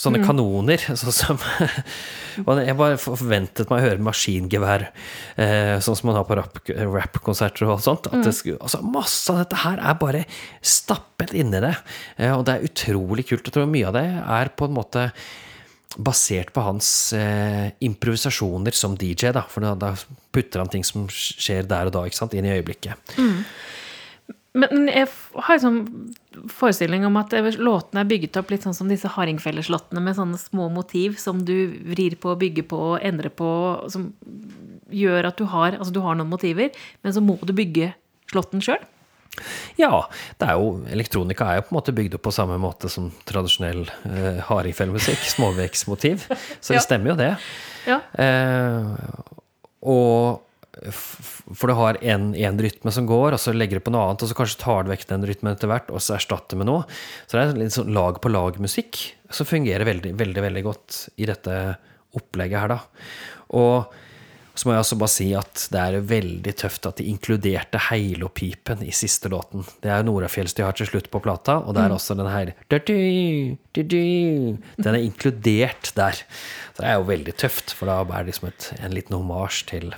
Sånne 0.00 0.22
kanoner. 0.24 0.82
Sånn 1.02 1.14
som 1.16 1.42
Og 2.44 2.60
jeg 2.64 2.74
bare 2.78 2.96
forventet 2.98 3.68
meg 3.70 3.78
å 3.78 3.84
høre 3.88 4.02
maskingevær, 4.02 4.86
eh, 5.38 5.76
sånn 5.84 5.94
som 6.00 6.08
man 6.10 6.16
har 6.18 6.24
på 6.26 6.34
rap- 6.38 6.72
rap-konserter 6.96 7.68
og 7.70 7.78
sånt. 7.84 8.08
At 8.10 8.24
det 8.26 8.32
skulle, 8.34 8.58
altså, 8.64 8.80
masse 8.82 9.30
av 9.30 9.38
dette 9.44 9.60
her 9.62 9.78
er 9.78 9.94
bare 10.00 10.24
stappet 10.66 11.30
inni 11.38 11.60
det. 11.62 11.76
Eh, 12.18 12.32
og 12.34 12.42
det 12.48 12.56
er 12.56 12.66
utrolig 12.70 13.28
kult. 13.28 13.46
Jeg 13.46 13.54
tror 13.54 13.70
mye 13.70 13.86
av 13.92 13.94
det 14.00 14.06
er 14.40 14.50
på 14.58 14.66
en 14.66 14.74
måte 14.80 15.06
basert 15.94 16.50
på 16.50 16.62
hans 16.66 16.88
eh, 17.14 17.68
improvisasjoner 17.86 18.74
som 18.74 18.96
DJ, 18.98 19.30
da. 19.36 19.44
For 19.46 19.62
da, 19.62 19.76
da 19.78 19.92
putter 20.34 20.58
han 20.64 20.72
ting 20.72 20.82
som 20.82 21.06
skjer 21.06 21.68
der 21.70 21.86
og 21.86 21.94
da, 21.94 22.02
ikke 22.10 22.18
sant, 22.18 22.34
inn 22.34 22.48
i 22.50 22.56
øyeblikket. 22.56 23.14
Men 23.14 23.44
men 24.54 24.86
jeg 24.86 25.08
har 25.34 25.56
en 25.56 25.62
sånn 25.64 25.80
forestilling 26.50 27.04
om 27.08 27.16
at 27.18 27.32
låtene 27.58 28.04
er 28.04 28.10
bygget 28.10 28.36
opp 28.38 28.52
litt 28.54 28.62
sånn 28.66 28.76
som 28.76 28.88
disse 28.90 29.10
hardingfelleslåttene, 29.10 30.02
med 30.04 30.14
sånne 30.18 30.38
små 30.38 30.68
motiv 30.70 31.16
som 31.18 31.42
du 31.46 31.54
vrir 31.90 32.14
på, 32.22 32.36
bygger 32.38 32.66
på 32.70 32.80
endrer 33.02 33.34
på, 33.34 33.48
som 33.90 34.12
gjør 34.94 35.26
at 35.30 35.38
du 35.40 35.46
har 35.50 35.74
Altså, 35.78 35.92
du 35.96 36.00
har 36.04 36.14
noen 36.14 36.30
motiver, 36.30 36.70
men 37.02 37.12
så 37.16 37.22
må 37.24 37.38
du 37.42 37.52
bygge 37.56 37.92
slåtten 38.30 38.62
sjøl. 38.62 38.82
Ja, 39.74 40.04
det 40.38 40.46
er 40.46 40.54
jo, 40.62 40.68
elektronika 40.94 41.48
er 41.50 41.56
jo 41.58 41.64
på 41.66 41.72
en 41.74 41.78
måte 41.80 41.94
bygd 41.96 42.14
opp 42.14 42.22
på 42.28 42.32
samme 42.36 42.54
måte 42.62 42.86
som 42.92 43.08
tradisjonell 43.26 43.82
eh, 44.06 44.38
hardingfellemusikk. 44.46 45.18
Småvekstmotiv. 45.34 46.28
Så 46.60 46.74
Ja. 46.74 46.78
det 46.78 46.84
stemmer 46.86 47.10
jo 47.10 47.16
det. 47.18 47.32
Ja. 47.90 47.98
Eh, 48.14 48.92
og 49.82 50.44
For 50.92 51.70
du 51.70 51.76
har 51.78 51.98
en, 52.04 52.30
en 52.36 52.60
rytme 52.60 52.92
som 52.92 53.06
går, 53.08 53.36
og 53.36 53.40
så 53.40 53.54
legger 53.56 53.80
du 53.80 53.86
på 53.86 53.94
noe 53.94 54.04
annet, 54.08 54.24
og 54.24 54.30
så 54.30 54.36
kanskje 54.38 54.60
tar 54.60 54.84
du 54.84 54.92
vekk 54.92 55.06
den 55.10 55.26
rytmen 55.28 55.54
etter 55.54 55.70
hvert, 55.70 55.90
og 55.94 56.02
så 56.04 56.18
erstatter 56.18 56.60
med 56.60 56.68
noe. 56.68 56.84
Så 57.26 57.38
det 57.38 57.44
er 57.44 57.60
litt 57.62 57.76
sånn 57.76 57.92
lag 57.96 58.20
på 58.20 58.32
lag-musikk 58.32 59.02
som 59.34 59.48
fungerer 59.48 59.88
veldig, 59.88 60.14
veldig, 60.20 60.46
veldig 60.48 60.64
godt 60.66 60.98
i 61.16 61.28
dette 61.30 61.60
opplegget 62.14 62.64
her, 62.64 62.74
da. 62.76 62.80
Og 63.54 64.02
så 64.54 64.68
må 64.68 64.74
jeg 64.76 64.84
også 64.84 64.98
bare 65.00 65.10
si 65.10 65.24
at 65.34 65.64
det 65.74 65.80
er 65.82 66.04
veldig 66.06 66.52
tøft 66.60 66.86
at 66.86 67.00
de 67.00 67.08
inkluderte 67.10 67.80
Heilo-pipen 67.88 68.84
i 68.86 68.92
siste 68.94 69.30
låten. 69.32 69.64
Det 69.82 69.90
er 69.90 70.04
Norafjells 70.06 70.54
de 70.54 70.62
har 70.62 70.76
til 70.78 70.86
slutt 70.86 71.08
på 71.10 71.20
plata, 71.24 71.56
og 71.58 71.74
det 71.74 71.82
er 71.82 71.94
også 71.96 72.14
den 72.20 72.30
her. 72.30 72.52
Den 74.78 74.92
er 74.92 75.00
inkludert 75.00 75.90
der. 75.98 76.22
Så 76.70 76.84
det 76.84 76.92
er 76.92 77.00
jo 77.00 77.08
veldig 77.10 77.34
tøft, 77.42 77.74
for 77.74 77.90
da 77.90 77.98
er 78.04 78.22
det 78.22 78.30
liksom 78.30 78.52
et, 78.52 78.68
en 78.78 78.94
liten 78.94 79.18
homasj 79.18 79.64
til 79.72 79.90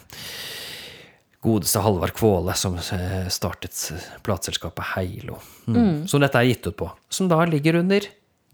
godeste 1.46 1.82
Halvard 1.84 2.14
Kvåle, 2.16 2.54
som 2.58 2.76
eh, 2.78 3.28
startet 3.32 3.78
plateselskapet 4.26 4.92
Heilo. 4.96 5.38
Mm. 5.66 6.06
Som 6.10 6.24
dette 6.24 6.40
er 6.40 6.50
gitt 6.50 6.66
ut 6.66 6.76
på. 6.78 6.90
Som 7.08 7.30
da 7.30 7.38
ligger 7.48 7.78
under 7.82 8.08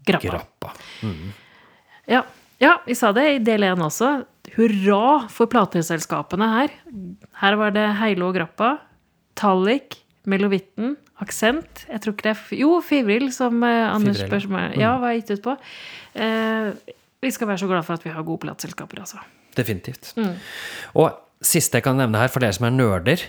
Grappa. 0.05 0.27
Grappa. 0.27 0.73
Ja. 2.11 2.25
ja, 2.59 2.73
vi 2.85 2.95
sa 2.99 3.13
det 3.15 3.23
i 3.31 3.41
del 3.43 3.63
én 3.65 3.81
også. 3.81 4.11
Hurra 4.57 5.29
for 5.31 5.49
plateselskapene 5.51 6.49
her. 6.51 6.73
Her 7.39 7.59
var 7.59 7.73
det 7.75 7.85
Heilo 8.01 8.27
og 8.29 8.37
Grappa, 8.37 8.75
Tallik, 9.39 10.01
Melovitten, 10.29 10.97
Aksent 11.23 11.83
Jeg 11.89 12.01
tror 12.01 12.13
ikke 12.15 12.25
det 12.25 12.31
er 12.31 12.59
Jo, 12.61 12.77
Fivril, 12.83 13.27
som 13.35 13.63
eh, 13.67 13.85
Anders 13.89 14.21
spør 14.21 14.43
som 14.43 14.55
er, 14.59 14.75
hva 14.75 15.11
er 15.11 15.19
gitt 15.19 15.33
ut 15.37 15.45
på. 15.45 15.55
Eh, 16.19 16.93
vi 17.23 17.31
skal 17.31 17.49
være 17.49 17.63
så 17.63 17.69
glad 17.71 17.87
for 17.87 17.95
at 17.95 18.05
vi 18.05 18.11
har 18.11 18.25
gode 18.27 18.43
plateselskaper, 18.43 19.03
altså. 19.05 19.21
Definitivt. 19.55 20.11
Og 20.99 21.22
siste 21.45 21.79
jeg 21.79 21.85
kan 21.87 21.99
nevne 21.99 22.21
her, 22.21 22.31
for 22.31 22.43
dere 22.43 22.55
som 22.55 22.67
er 22.67 22.75
nerder 22.75 23.25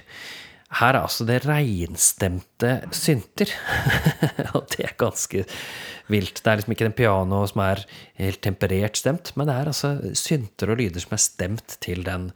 Her 0.74 0.96
er 0.96 1.00
altså 1.04 1.26
det 1.28 1.44
reinstemte 1.44 2.70
synter. 2.90 3.50
Og 4.56 4.64
det 4.74 4.88
er 4.88 4.96
ganske 4.98 5.44
vilt. 6.10 6.40
Det 6.40 6.50
er 6.50 6.58
liksom 6.58 6.74
ikke 6.74 6.88
den 6.88 6.96
piano 6.98 7.44
som 7.46 7.62
er 7.62 7.84
helt 8.18 8.42
temperert 8.42 8.98
stemt, 8.98 9.30
men 9.38 9.48
det 9.48 9.54
er 9.54 9.70
altså 9.70 9.92
synter 10.18 10.72
og 10.72 10.80
lyder 10.82 11.04
som 11.04 11.14
er 11.14 11.22
stemt 11.22 11.76
til 11.84 12.02
den 12.06 12.26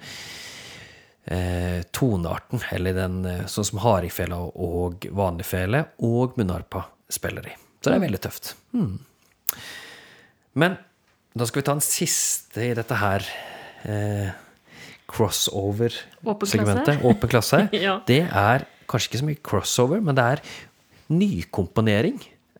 eh, 1.27 1.83
tonearten, 1.93 2.63
eller 2.79 2.97
den 2.97 3.19
eh, 3.29 3.45
sånn 3.51 3.67
som 3.73 3.83
hardingfele 3.83 4.39
og 4.39 5.09
vanlig 5.11 5.49
fele 5.49 5.85
og 6.07 6.39
munnharpa 6.39 6.87
spiller 7.13 7.51
i. 7.51 7.57
Så 7.79 7.91
det 7.91 7.99
er 7.99 8.07
veldig 8.07 8.23
tøft. 8.25 8.55
Hmm. 8.75 8.99
Men 10.59 10.79
da 11.39 11.47
skal 11.47 11.63
vi 11.63 11.69
ta 11.69 11.77
en 11.77 11.85
siste 11.85 12.65
i 12.65 12.75
dette 12.77 12.99
her 12.99 13.25
eh, 13.87 14.31
crossover-segmentet. 15.09 17.05
Åpen 17.05 17.31
klasse. 17.31 17.67
Ja. 17.87 18.01
Det 18.07 18.25
er 18.27 18.67
kanskje 18.89 19.13
ikke 19.13 19.21
så 19.23 19.29
mye 19.29 19.43
crossover, 19.45 20.03
men 20.05 20.17
det 20.17 20.25
er 20.25 20.43
nykomponering 21.13 22.19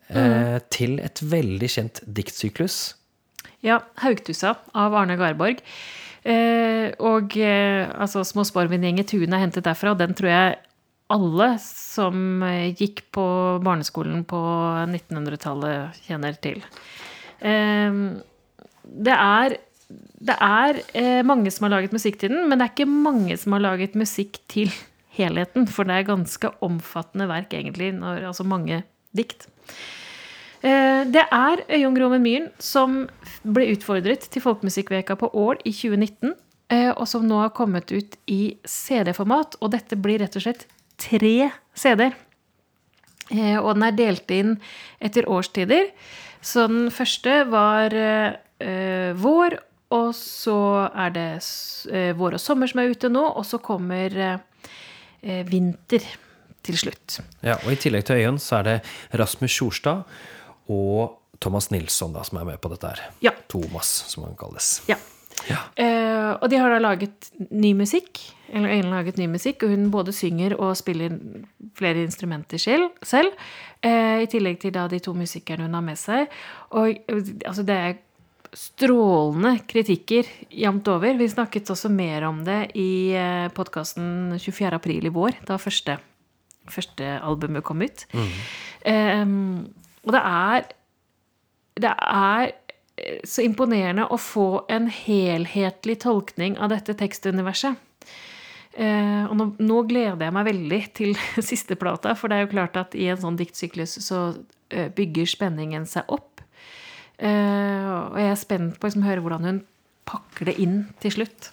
eh, 0.09 0.57
til 0.73 0.97
et 1.03 1.21
veldig 1.21 1.69
kjent 1.69 2.01
diktsyklus. 2.05 2.79
Ja, 3.65 3.81
Haugtussa 4.01 4.55
av 4.77 4.95
Arne 4.95 5.17
Garborg. 5.19 5.61
Eh, 6.23 6.89
og 6.99 7.35
eh, 7.39 7.85
altså 7.95 8.23
Småsparvindgjengen 8.27 9.07
Tune 9.07 9.35
er 9.35 9.45
hentet 9.45 9.67
derfra, 9.67 9.93
og 9.93 10.01
den 10.01 10.15
tror 10.17 10.31
jeg 10.31 10.57
alle 11.09 11.49
som 11.63 12.43
eh, 12.45 12.73
gikk 12.77 13.05
på 13.15 13.25
barneskolen 13.65 14.25
på 14.29 14.41
1900-tallet, 14.85 16.01
kjenner 16.09 16.37
til. 16.43 16.61
Eh, 17.39 18.03
det 18.89 19.15
er 19.15 19.57
det 19.89 20.35
er 20.37 20.81
eh, 20.93 21.21
mange 21.25 21.51
som 21.53 21.65
har 21.65 21.77
laget 21.77 21.93
musikk 21.95 22.19
til 22.21 22.33
den, 22.33 22.45
men 22.49 22.59
det 22.59 22.67
er 22.67 22.73
ikke 22.75 22.89
mange 22.89 23.37
som 23.41 23.55
har 23.55 23.63
laget 23.63 23.95
musikk 23.97 24.37
til 24.51 24.69
helheten. 25.17 25.65
For 25.69 25.87
det 25.87 25.95
er 25.95 26.11
ganske 26.11 26.51
omfattende 26.65 27.29
verk, 27.29 27.55
egentlig. 27.57 27.93
Når, 27.97 28.27
altså 28.29 28.45
mange 28.47 28.83
dikt. 29.17 29.47
Eh, 30.61 31.07
det 31.09 31.25
er 31.25 31.63
Øyunn 31.71 31.97
Groven 31.97 32.23
Myhren 32.23 32.49
som 32.59 33.05
ble 33.47 33.71
utfordret 33.73 34.27
til 34.29 34.43
Folkemusikkveka 34.43 35.17
på 35.19 35.31
Ål 35.33 35.61
i 35.63 35.73
2019. 35.73 36.35
Eh, 36.69 36.91
og 36.91 37.07
som 37.09 37.25
nå 37.25 37.39
har 37.41 37.55
kommet 37.57 37.89
ut 37.89 38.17
i 38.29 38.57
CD-format. 38.67 39.57
Og 39.63 39.73
dette 39.73 39.97
blir 39.97 40.21
rett 40.21 40.37
og 40.37 40.45
slett 40.45 40.67
tre 40.99 41.49
CD-er. 41.73 42.17
Eh, 43.29 43.57
og 43.57 43.75
den 43.77 43.87
er 43.87 43.97
delt 43.97 44.33
inn 44.35 44.57
etter 45.01 45.29
årstider. 45.29 45.89
Så 46.41 46.67
den 46.71 46.87
første 46.95 47.41
var 47.51 47.91
uh, 47.91 49.09
vår, 49.19 49.57
og 49.95 50.09
så 50.15 50.57
er 50.93 51.13
det 51.15 51.29
uh, 51.91 52.11
vår 52.19 52.37
og 52.37 52.43
sommer 52.43 52.69
som 52.69 52.81
er 52.83 52.93
ute 52.93 53.11
nå, 53.11 53.23
og 53.29 53.45
så 53.47 53.61
kommer 53.63 54.15
uh, 54.15 55.43
vinter 55.49 56.05
til 56.65 56.77
slutt. 56.77 57.19
Ja, 57.45 57.57
og 57.63 57.71
I 57.73 57.79
tillegg 57.79 58.05
til 58.07 58.19
Øyen 58.19 58.39
så 58.41 58.59
er 58.59 58.67
det 58.67 58.75
Rasmus 59.19 59.55
Sjorstad 59.55 60.03
og 60.69 61.15
Thomas 61.39 61.69
Nilsson 61.71 62.13
da, 62.13 62.25
som 62.27 62.41
er 62.41 62.51
med 62.51 62.59
på 62.61 62.71
dette 62.73 62.91
her. 62.91 63.05
Ja. 63.23 63.31
Thomas, 63.51 63.87
som 64.11 64.27
han 64.27 64.35
kalles. 64.39 64.81
Ja. 64.89 64.99
Ja. 65.47 65.61
Eh, 65.79 66.31
og 66.35 66.49
de 66.51 66.59
har 66.59 66.73
da 66.73 66.81
laget 66.83 67.29
ny 67.49 67.71
musikk. 67.77 68.19
Eller 68.49 68.73
Øyen 68.73 68.89
har 68.89 68.99
laget 68.99 69.17
ny 69.21 69.29
musikk, 69.31 69.63
og 69.63 69.71
hun 69.71 69.91
både 69.93 70.13
synger 70.13 70.55
og 70.57 70.75
spiller 70.77 71.15
flere 71.77 72.03
instrumenter 72.03 72.57
selv. 72.57 72.89
selv 73.03 73.31
eh, 73.83 74.25
I 74.25 74.27
tillegg 74.27 74.59
til 74.59 74.73
da 74.75 74.87
de 74.87 74.99
to 74.99 75.13
musikerne 75.13 75.63
hun 75.63 75.77
har 75.77 75.85
med 75.85 75.95
seg. 75.95 76.27
Og 76.69 76.91
altså, 77.45 77.63
det 77.63 77.75
er 77.75 77.93
strålende 78.55 79.59
kritikker 79.69 80.27
jevnt 80.49 80.87
over. 80.91 81.17
Vi 81.19 81.29
snakket 81.29 81.69
også 81.69 81.91
mer 81.93 82.25
om 82.29 82.41
det 82.47 82.71
i 82.79 83.11
eh, 83.17 83.49
podkasten 83.55 84.37
24. 84.39 84.71
april 84.79 85.09
i 85.09 85.13
vår, 85.13 85.41
da 85.47 85.59
første, 85.61 85.99
første 86.69 87.11
albumet 87.19 87.65
kom 87.67 87.83
ut. 87.85 88.05
Eh, 88.87 89.25
og 90.05 90.15
det 90.15 90.23
er 90.23 90.67
Det 91.79 91.91
er 91.95 92.51
så 93.23 93.43
imponerende 93.45 94.03
å 94.11 94.17
få 94.19 94.65
en 94.67 94.89
helhetlig 94.91 96.01
tolkning 96.03 96.57
av 96.59 96.73
dette 96.73 96.97
tekstuniverset. 96.99 97.77
Uh, 98.79 99.25
og 99.27 99.33
nå, 99.35 99.45
nå, 99.65 99.81
gleder 99.89 100.27
jeg 100.27 100.35
meg 100.35 100.45
veldig 100.47 100.79
til 100.95 101.17
siste 101.51 101.75
plata, 101.79 102.13
for 102.15 102.31
det 102.31 102.37
er 102.37 102.45
jo 102.45 102.53
klart 102.53 102.77
at 102.79 102.95
i 102.95 103.09
en 103.11 103.19
sånn 103.19 103.39
diktsyklus 103.39 103.97
så 104.05 104.19
eh, 104.69 104.87
bygger 104.93 105.27
spenningen 105.27 105.87
seg 105.89 106.07
opp. 106.13 106.28
Eh, 107.19 107.85
og 107.91 108.19
jeg 108.19 108.33
er 108.33 108.39
spent 108.39 108.79
på 108.79 108.89
liksom, 108.89 109.05
å 109.05 109.09
høre 109.09 109.23
hvordan 109.25 109.47
hun 109.47 109.63
pakker 110.09 110.49
det 110.49 110.57
inn 110.63 110.81
til 111.03 111.19
slutt. 111.19 111.51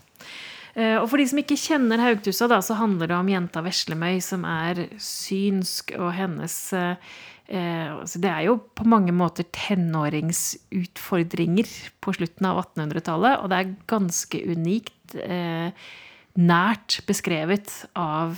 Eh, 0.77 0.97
og 0.97 1.09
for 1.11 1.21
de 1.21 1.29
som 1.29 1.41
ikke 1.43 1.59
kjenner 1.59 2.05
Haugtussa, 2.05 2.49
da, 2.51 2.63
så 2.65 2.79
handler 2.79 3.11
det 3.11 3.19
om 3.19 3.33
jenta 3.33 3.65
Veslemøy, 3.67 4.21
som 4.25 4.47
er 4.49 4.87
synsk, 5.03 5.97
og 5.99 6.15
hennes 6.17 6.61
eh, 6.77 7.17
Eh, 7.47 7.93
altså 7.95 8.19
det 8.19 8.27
er 8.31 8.41
jo 8.49 8.57
på 8.75 8.85
mange 8.91 9.13
måter 9.15 9.45
tenåringsutfordringer 9.55 11.67
på 12.03 12.13
slutten 12.17 12.47
av 12.49 12.59
1800-tallet, 12.65 13.39
og 13.39 13.47
det 13.53 13.59
er 13.61 13.75
ganske 13.91 14.39
unikt 14.51 15.15
eh, 15.23 15.71
nært 16.43 17.07
beskrevet 17.07 17.87
av 17.95 18.35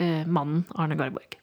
eh, 0.00 0.26
mannen 0.26 0.64
Arne 0.74 0.96
Garborg. 0.98 1.38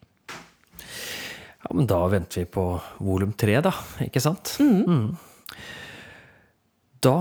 Ja, 1.63 1.71
men 1.71 1.88
da 1.88 1.99
venter 2.12 2.43
vi 2.43 2.49
på 2.52 2.65
volum 3.04 3.34
tre, 3.39 3.58
da. 3.63 3.71
Ikke 4.04 4.21
sant? 4.23 4.56
Mm. 4.60 4.84
Mm. 4.84 5.58
Da 7.04 7.17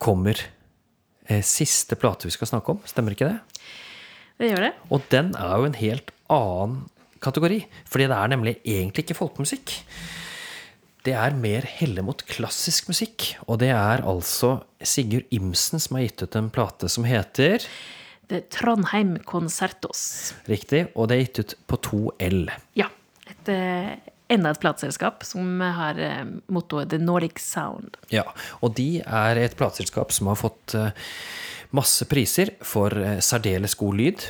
kommer 0.00 0.36
eh, 1.26 1.42
siste 1.44 1.96
plate 2.00 2.28
vi 2.28 2.34
skal 2.34 2.50
snakke 2.50 2.74
om. 2.74 2.80
Stemmer 2.88 3.16
ikke 3.16 3.30
det? 3.30 3.66
Det 4.40 4.50
gjør 4.50 4.66
det. 4.68 4.72
Og 4.92 5.04
den 5.12 5.34
er 5.36 5.54
jo 5.56 5.68
en 5.68 5.78
helt 5.80 6.12
annen 6.32 6.82
kategori. 7.24 7.62
Fordi 7.88 8.08
det 8.08 8.18
er 8.18 8.32
nemlig 8.32 8.56
egentlig 8.64 9.04
ikke 9.04 9.18
folkemusikk. 9.18 9.74
Det 11.04 11.14
er 11.16 11.36
mer 11.36 11.64
helle 11.64 12.04
mot 12.04 12.20
klassisk 12.28 12.90
musikk. 12.92 13.30
Og 13.48 13.60
det 13.62 13.72
er 13.72 14.04
altså 14.04 14.58
Sigurd 14.84 15.28
Imsen 15.32 15.80
som 15.80 15.96
har 15.96 16.04
gitt 16.06 16.24
ut 16.24 16.36
en 16.36 16.52
plate 16.52 16.88
som 16.92 17.08
heter 17.08 17.64
er 18.30 18.44
Trondheim 18.52 19.16
Concertos. 19.26 20.34
Riktig. 20.48 20.86
Og 20.94 21.10
det 21.10 21.16
er 21.16 21.24
gitt 21.24 21.40
ut 21.42 21.54
på 21.66 21.80
2L. 21.88 22.44
Ja. 22.78 22.86
Et, 23.30 23.52
eh, 23.52 23.92
enda 24.30 24.52
et 24.52 24.62
plateselskap 24.62 25.24
som 25.26 25.60
har 25.60 25.98
eh, 25.98 26.24
mottoet 26.52 26.90
The 26.90 27.00
Nordic 27.02 27.40
Sound. 27.42 27.98
Ja, 28.14 28.26
og 28.60 28.76
de 28.78 29.02
er 29.02 29.40
et 29.40 29.56
plateselskap 29.58 30.14
som 30.14 30.30
har 30.30 30.38
fått 30.40 30.76
eh, 30.78 30.92
masse 31.76 32.06
priser 32.10 32.54
for 32.66 32.94
særdeles 33.22 33.76
god 33.78 33.98
lyd. 34.00 34.24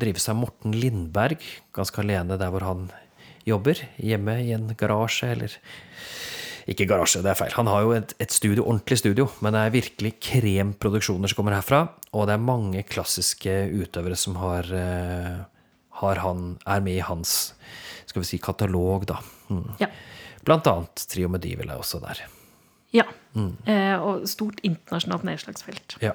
Drives 0.00 0.30
av 0.32 0.38
Morten 0.40 0.72
Lindberg, 0.72 1.44
ganske 1.76 2.00
alene 2.00 2.38
der 2.40 2.48
hvor 2.54 2.64
han 2.64 2.86
jobber. 3.44 3.82
Hjemme 4.00 4.38
i 4.40 4.54
en 4.56 4.72
garasje, 4.78 5.32
eller 5.36 5.58
Ikke 6.70 6.86
garasje, 6.86 7.18
det 7.24 7.32
er 7.32 7.34
feil. 7.34 7.54
Han 7.58 7.66
har 7.66 7.80
jo 7.82 7.94
et, 7.96 8.12
et 8.22 8.30
studio, 8.30 8.62
ordentlig 8.70 9.00
studio, 9.00 9.26
men 9.42 9.50
det 9.52 9.62
er 9.64 9.72
virkelig 9.74 10.12
kremproduksjoner 10.22 11.30
som 11.30 11.40
kommer 11.40 11.56
herfra. 11.56 11.80
Og 12.14 12.28
det 12.28 12.36
er 12.36 12.44
mange 12.44 12.84
klassiske 12.86 13.50
utøvere 13.82 14.18
som 14.20 14.36
har, 14.38 14.68
eh, 14.70 15.40
han, 16.02 16.56
er 16.66 16.80
med 16.84 16.98
i 16.98 17.06
hans 17.06 17.52
skal 18.12 18.22
vi 18.22 18.28
si, 18.28 18.38
katalog, 18.42 19.06
da. 19.08 19.18
Mm. 19.48 19.68
Ja. 19.80 19.88
Blant 20.44 20.66
annet 20.68 21.04
Trio 21.08 21.30
Medivel 21.32 21.70
er 21.70 21.80
også 21.80 22.00
der. 22.02 22.24
Ja. 22.92 23.06
Eh, 23.64 23.96
og 23.96 24.26
stort 24.28 24.60
internasjonalt 24.66 25.24
nedslagsfelt. 25.24 25.96
Ja. 26.04 26.12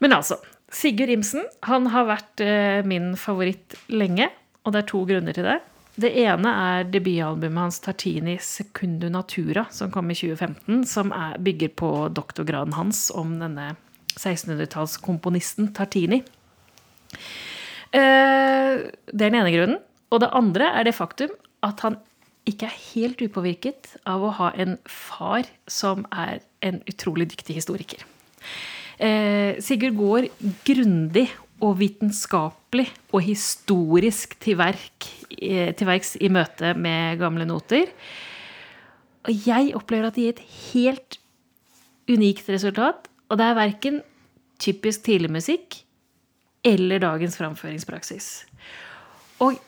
Men 0.00 0.12
altså, 0.12 0.36
Sigurd 0.72 1.12
Imsen 1.12 1.46
han 1.66 1.88
har 1.94 2.08
vært 2.10 2.42
eh, 2.44 2.82
min 2.86 3.14
favoritt 3.18 3.78
lenge, 3.88 4.28
og 4.64 4.74
det 4.74 4.82
er 4.82 4.90
to 4.90 5.04
grunner 5.08 5.36
til 5.36 5.48
det. 5.48 5.58
Det 6.00 6.10
ene 6.22 6.52
er 6.64 6.86
debutalbumet 6.88 7.64
hans 7.64 7.80
Tartini 7.84 8.36
Secundu 8.44 9.08
Natura, 9.12 9.66
som 9.74 9.90
kom 9.92 10.12
i 10.12 10.16
2015, 10.16 10.84
som 10.88 11.14
er, 11.16 11.38
bygger 11.42 11.72
på 11.80 11.90
doktorgraden 12.16 12.76
hans 12.76 13.08
om 13.16 13.38
denne 13.40 13.72
1600-tallskomponisten 14.16 15.72
Tartini. 15.76 16.22
Eh, 17.90 18.86
det 19.10 19.26
er 19.26 19.32
den 19.32 19.40
ene 19.40 19.54
grunnen. 19.54 19.80
Og 20.10 20.22
det 20.22 20.30
andre 20.34 20.72
er 20.74 20.86
det 20.86 20.96
faktum 20.96 21.32
at 21.66 21.82
han 21.84 21.98
ikke 22.48 22.66
er 22.66 22.78
helt 22.94 23.20
upåvirket 23.22 23.94
av 24.08 24.24
å 24.24 24.32
ha 24.38 24.50
en 24.58 24.78
far 24.88 25.46
som 25.70 26.06
er 26.10 26.40
en 26.66 26.80
utrolig 26.90 27.28
dyktig 27.30 27.58
historiker. 27.60 28.02
Eh, 29.00 29.60
Sigurd 29.62 29.96
går 29.98 30.28
grundig 30.66 31.28
og 31.60 31.76
vitenskapelig 31.80 32.88
og 33.12 33.22
historisk 33.26 34.36
til, 34.40 34.58
verk, 34.60 35.08
eh, 35.36 35.72
til 35.76 35.88
verks 35.88 36.16
i 36.20 36.30
møte 36.32 36.72
med 36.74 37.20
gamle 37.20 37.46
noter. 37.48 37.92
Og 39.28 39.46
jeg 39.46 39.74
opplever 39.76 40.08
at 40.08 40.16
det 40.16 40.24
gir 40.24 40.36
et 40.38 40.46
helt 40.72 41.18
unikt 42.08 42.48
resultat. 42.48 43.08
Og 43.28 43.38
det 43.38 43.46
er 43.46 43.60
verken 43.60 44.00
typisk 44.60 45.04
tidligmusikk 45.06 45.84
eller 46.66 47.02
dagens 47.02 47.38
framføringspraksis. 47.40 48.30
Og 49.40 49.58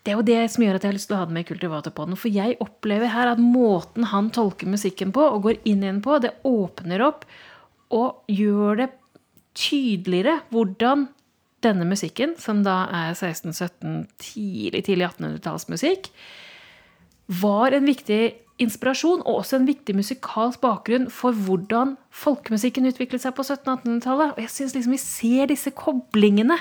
det 0.00 0.12
er 0.12 0.16
jo 0.16 0.24
det 0.24 0.40
som 0.52 0.64
gjør 0.64 0.78
at 0.78 0.84
jeg 0.84 0.92
har 0.92 0.96
lyst 0.96 1.10
til 1.10 1.16
å 1.18 1.20
ha 1.20 1.28
den 1.28 1.36
med 1.36 1.44
i 1.44 1.48
Kultivatorpodden. 1.50 2.16
For 2.16 2.32
jeg 2.32 2.56
opplever 2.64 3.12
her 3.12 3.34
at 3.34 3.42
måten 3.42 4.08
han 4.08 4.30
tolker 4.32 4.70
musikken 4.70 5.12
på 5.12 5.26
og 5.26 5.44
går 5.44 5.60
inn 5.68 5.84
i 5.84 5.90
den 5.90 6.00
på, 6.04 6.16
det 6.22 6.38
åpner 6.48 7.04
opp 7.04 7.26
og 7.92 8.30
gjør 8.30 8.84
det 8.84 8.90
tydeligere 9.58 10.38
hvordan 10.54 11.08
denne 11.60 11.84
musikken, 11.84 12.32
som 12.40 12.62
da 12.64 12.86
er 12.88 13.10
1617, 13.12 14.06
tidlig, 14.22 14.84
tidlig 14.86 15.10
1800-tallsmusikk, 15.10 16.08
var 17.40 17.76
en 17.76 17.84
viktig 17.84 18.22
inspirasjon 18.60 19.22
og 19.24 19.40
også 19.40 19.58
en 19.58 19.66
viktig 19.68 19.94
musikalsk 19.96 20.60
bakgrunn 20.62 21.08
for 21.12 21.36
hvordan 21.46 21.96
folkemusikken 22.12 22.88
utviklet 22.90 23.24
seg 23.24 23.34
på 23.36 23.44
1700-1800-tallet. 23.46 24.34
Og 24.34 24.44
jeg 24.44 24.52
syns 24.54 24.76
liksom 24.76 24.94
vi 24.94 25.00
ser 25.02 25.50
disse 25.50 25.72
koblingene 25.76 26.58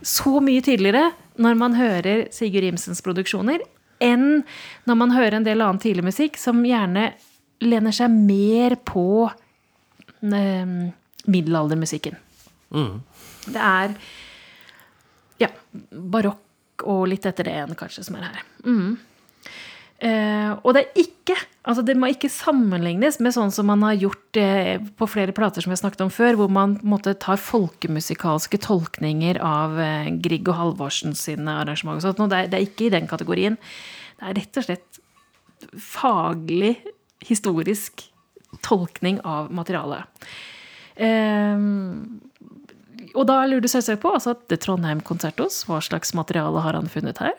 så 0.00 0.38
mye 0.44 0.64
tydeligere 0.64 1.12
når 1.42 1.60
man 1.60 1.78
hører 1.78 2.26
Sigurd 2.34 2.68
Imsens 2.68 3.02
produksjoner, 3.04 3.62
enn 4.02 4.44
når 4.88 5.00
man 5.00 5.14
hører 5.14 5.38
en 5.38 5.46
del 5.46 5.62
annen 5.64 5.82
tidlig 5.82 6.06
musikk 6.06 6.38
som 6.40 6.62
gjerne 6.66 7.12
lener 7.64 7.94
seg 7.94 8.12
mer 8.12 8.76
på 8.86 9.06
eh, 9.28 10.76
middelaldermusikken. 11.24 12.18
Det 13.54 13.60
er 13.60 13.96
ja, 15.42 15.50
barokk 15.90 16.84
og 16.90 17.06
litt 17.10 17.26
etter 17.28 17.46
det 17.46 17.54
igjen, 17.54 17.76
kanskje, 17.78 18.04
som 18.06 18.16
er 18.18 18.28
her. 18.28 18.46
Mm. 18.66 18.96
Eh, 20.02 20.50
og 20.64 20.74
det 20.74 20.82
er 20.82 21.04
ikke 21.04 21.36
altså 21.64 21.84
det 21.86 21.94
må 21.96 22.10
ikke 22.12 22.28
sammenlignes 22.32 23.20
med 23.22 23.32
sånn 23.36 23.52
som 23.54 23.68
man 23.70 23.84
har 23.86 23.96
gjort 23.96 24.38
eh, 24.40 24.82
på 24.98 25.08
flere 25.08 25.32
plater 25.36 25.64
som 25.64 25.72
jeg 25.72 25.80
snakket 25.80 26.02
om 26.04 26.12
før, 26.12 26.36
hvor 26.40 26.50
man 26.52 26.76
måtte 26.84 27.14
ta 27.20 27.38
folkemusikalske 27.40 28.60
tolkninger 28.64 29.40
av 29.40 29.78
eh, 29.80 30.10
Grieg 30.24 30.50
og 30.50 30.58
Halvorsen 30.58 31.16
sine 31.18 31.60
arrangement. 31.62 32.02
og. 32.04 32.20
Og 32.20 32.32
det, 32.32 32.42
er, 32.42 32.50
det 32.52 32.58
er 32.58 32.66
ikke 32.66 32.88
i 32.88 32.94
den 32.96 33.08
kategorien. 33.10 33.56
Det 34.18 34.28
er 34.30 34.38
rett 34.40 34.60
og 34.60 34.66
slett 34.66 35.00
faglig, 35.80 36.74
historisk 37.24 38.04
tolkning 38.64 39.22
av 39.26 39.48
materialet. 39.54 40.28
Um, 40.94 42.20
og 43.14 43.24
da 43.26 43.40
lurer 43.48 43.64
du 43.64 43.70
selvsagt 43.70 44.02
på 44.04 44.12
altså 44.14 44.34
at 44.36 44.52
Trondheim 44.62 45.00
Konsertos, 45.06 45.64
hva 45.66 45.80
slags 45.82 46.12
materiale 46.14 46.62
har 46.62 46.76
han 46.78 46.90
funnet 46.90 47.18
her? 47.22 47.34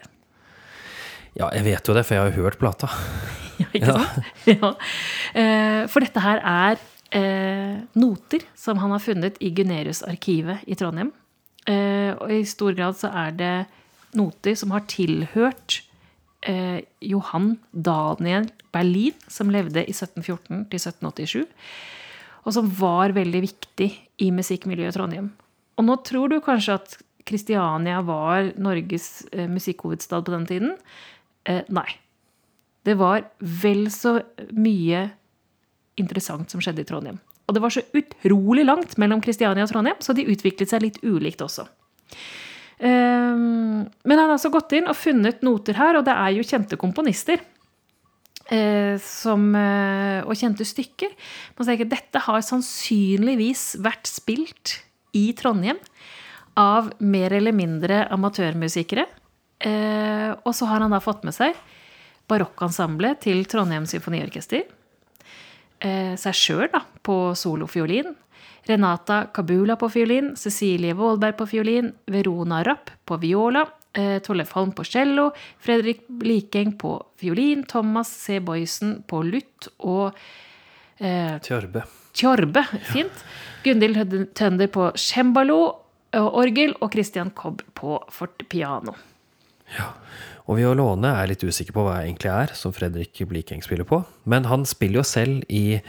Ja, 1.36 1.50
jeg 1.56 1.66
vet 1.68 1.88
jo 1.88 1.96
det, 1.96 2.06
for 2.08 2.16
jeg 2.16 2.24
har 2.24 2.32
jo 2.32 2.46
hørt 2.46 2.60
plata. 2.62 2.90
ja, 3.62 3.70
ikke 3.72 3.96
sant? 3.96 4.28
Ja. 4.48 4.74
Uh, 5.36 5.82
for 5.92 6.06
dette 6.06 6.24
her 6.24 6.42
er 6.42 6.80
uh, 7.16 7.80
noter 8.00 8.46
som 8.58 8.80
han 8.82 8.94
har 8.96 9.04
funnet 9.04 9.40
i 9.44 9.52
Gunerius-arkivet 9.56 10.64
i 10.68 10.78
Trondheim. 10.80 11.12
Uh, 11.66 12.14
og 12.20 12.32
i 12.32 12.44
stor 12.48 12.78
grad 12.78 12.96
så 13.00 13.12
er 13.26 13.36
det 13.36 13.56
noter 14.16 14.56
som 14.56 14.72
har 14.76 14.88
tilhørt 14.92 15.82
Johan 17.02 17.56
Daniel 17.74 18.44
Berlin, 18.70 19.16
som 19.34 19.50
levde 19.50 19.82
i 19.82 19.90
1714 19.90 20.68
til 20.70 20.78
1787 20.78 21.48
og 22.46 22.54
som 22.54 22.70
var 22.78 23.16
veldig 23.16 23.42
viktig 23.48 23.90
i 24.22 24.30
musikkmiljøet 24.34 24.94
i 24.94 24.96
Trondheim. 24.96 25.32
Og 25.76 25.88
nå 25.88 25.98
tror 26.08 26.32
du 26.32 26.38
kanskje 26.44 26.78
at 26.78 26.96
Kristiania 27.26 28.04
var 28.06 28.52
Norges 28.62 29.26
eh, 29.34 29.50
musikkhovedstad 29.50 30.28
på 30.28 30.34
den 30.36 30.46
tiden. 30.50 30.76
Eh, 31.46 31.64
nei. 31.74 31.88
Det 32.86 32.98
var 33.00 33.26
vel 33.40 33.88
så 33.94 34.20
mye 34.54 35.08
interessant 36.00 36.52
som 36.52 36.62
skjedde 36.62 36.84
i 36.84 36.90
Trondheim. 36.90 37.18
Og 37.46 37.56
det 37.56 37.62
var 37.62 37.74
så 37.74 37.84
utrolig 37.96 38.66
langt 38.66 38.98
mellom 39.02 39.22
Kristiania 39.24 39.66
og 39.66 39.72
Trondheim, 39.72 39.98
så 40.02 40.14
de 40.18 40.26
utviklet 40.30 40.72
seg 40.72 40.84
litt 40.84 41.02
ulikt 41.06 41.44
også. 41.46 41.68
Um, 42.76 43.86
men 44.04 44.18
han 44.18 44.26
har 44.26 44.36
altså 44.36 44.52
gått 44.52 44.74
inn 44.76 44.90
og 44.92 44.98
funnet 45.00 45.46
noter 45.46 45.78
her, 45.78 46.00
og 46.00 46.08
det 46.08 46.16
er 46.18 46.34
jo 46.36 46.46
kjente 46.46 46.80
komponister. 46.82 47.40
Eh, 48.46 49.00
som, 49.02 49.56
eh, 49.58 50.22
og 50.22 50.38
kjente 50.38 50.66
stykker. 50.68 51.10
Man 51.58 51.66
sier 51.66 51.88
dette 51.90 52.22
har 52.28 52.44
sannsynligvis 52.46 53.82
vært 53.82 54.06
spilt 54.06 54.76
i 55.18 55.32
Trondheim 55.34 55.80
av 56.56 56.92
mer 57.02 57.34
eller 57.34 57.56
mindre 57.58 58.04
amatørmusikere. 58.14 59.08
Eh, 59.60 60.32
og 60.44 60.52
så 60.56 60.68
har 60.70 60.84
han 60.84 60.94
da 60.94 61.00
fått 61.04 61.24
med 61.28 61.36
seg 61.36 61.56
barokkensemblet 62.30 63.22
til 63.26 63.46
Trondheim 63.50 63.86
Symfoniorkester. 63.90 64.66
Eh, 65.80 66.14
seg 66.20 66.38
sjøl 66.38 66.80
på 67.06 67.18
solofiolin. 67.38 68.16
Renata 68.66 69.28
Kabula 69.34 69.76
på 69.78 69.92
fiolin, 69.94 70.32
Cecilie 70.36 70.96
Vålberg 70.98 71.38
på 71.38 71.46
fiolin, 71.46 71.92
Verona 72.10 72.64
Rapp 72.66 72.90
på 73.06 73.18
viola, 73.22 73.62
eh, 73.94 74.18
Tollef 74.26 74.56
Holm 74.58 74.72
på 74.72 74.84
cello, 74.84 75.32
Fredrik 75.60 76.08
Likeng 76.10 76.74
på 76.78 76.98
fiolin, 77.22 77.64
Thomas 77.64 78.10
C. 78.10 78.40
Boysen 78.40 79.04
på 79.06 79.22
lutt 79.22 79.70
og 79.80 80.18
eh, 80.98 81.38
Tjorbe. 81.46 81.86
Tjorbe, 82.16 82.66
fint. 82.90 83.26
Gunhild 83.64 84.34
Tønder 84.34 84.68
på 84.68 84.92
cembalo 84.98 85.60
og 86.16 86.38
orgel, 86.40 86.74
og 86.82 86.94
Christian 86.94 87.30
Kobb 87.36 87.62
på 87.76 88.00
fortepiano. 88.10 88.96
Ja, 89.74 89.92
og 90.46 90.60
violone 90.60 91.10
er 91.18 91.30
litt 91.32 91.42
usikker 91.42 91.74
på 91.74 91.86
hva 91.88 91.98
jeg 92.00 92.12
egentlig 92.12 92.32
er, 92.32 92.54
som 92.58 92.74
Fredrik 92.76 93.22
Blikeng 93.30 93.64
spiller 93.66 93.88
på. 93.90 94.04
Men 94.30 94.46
han 94.50 94.66
spiller 94.70 95.02
jo 95.02 95.06
selv 95.08 95.42
i, 95.50 95.80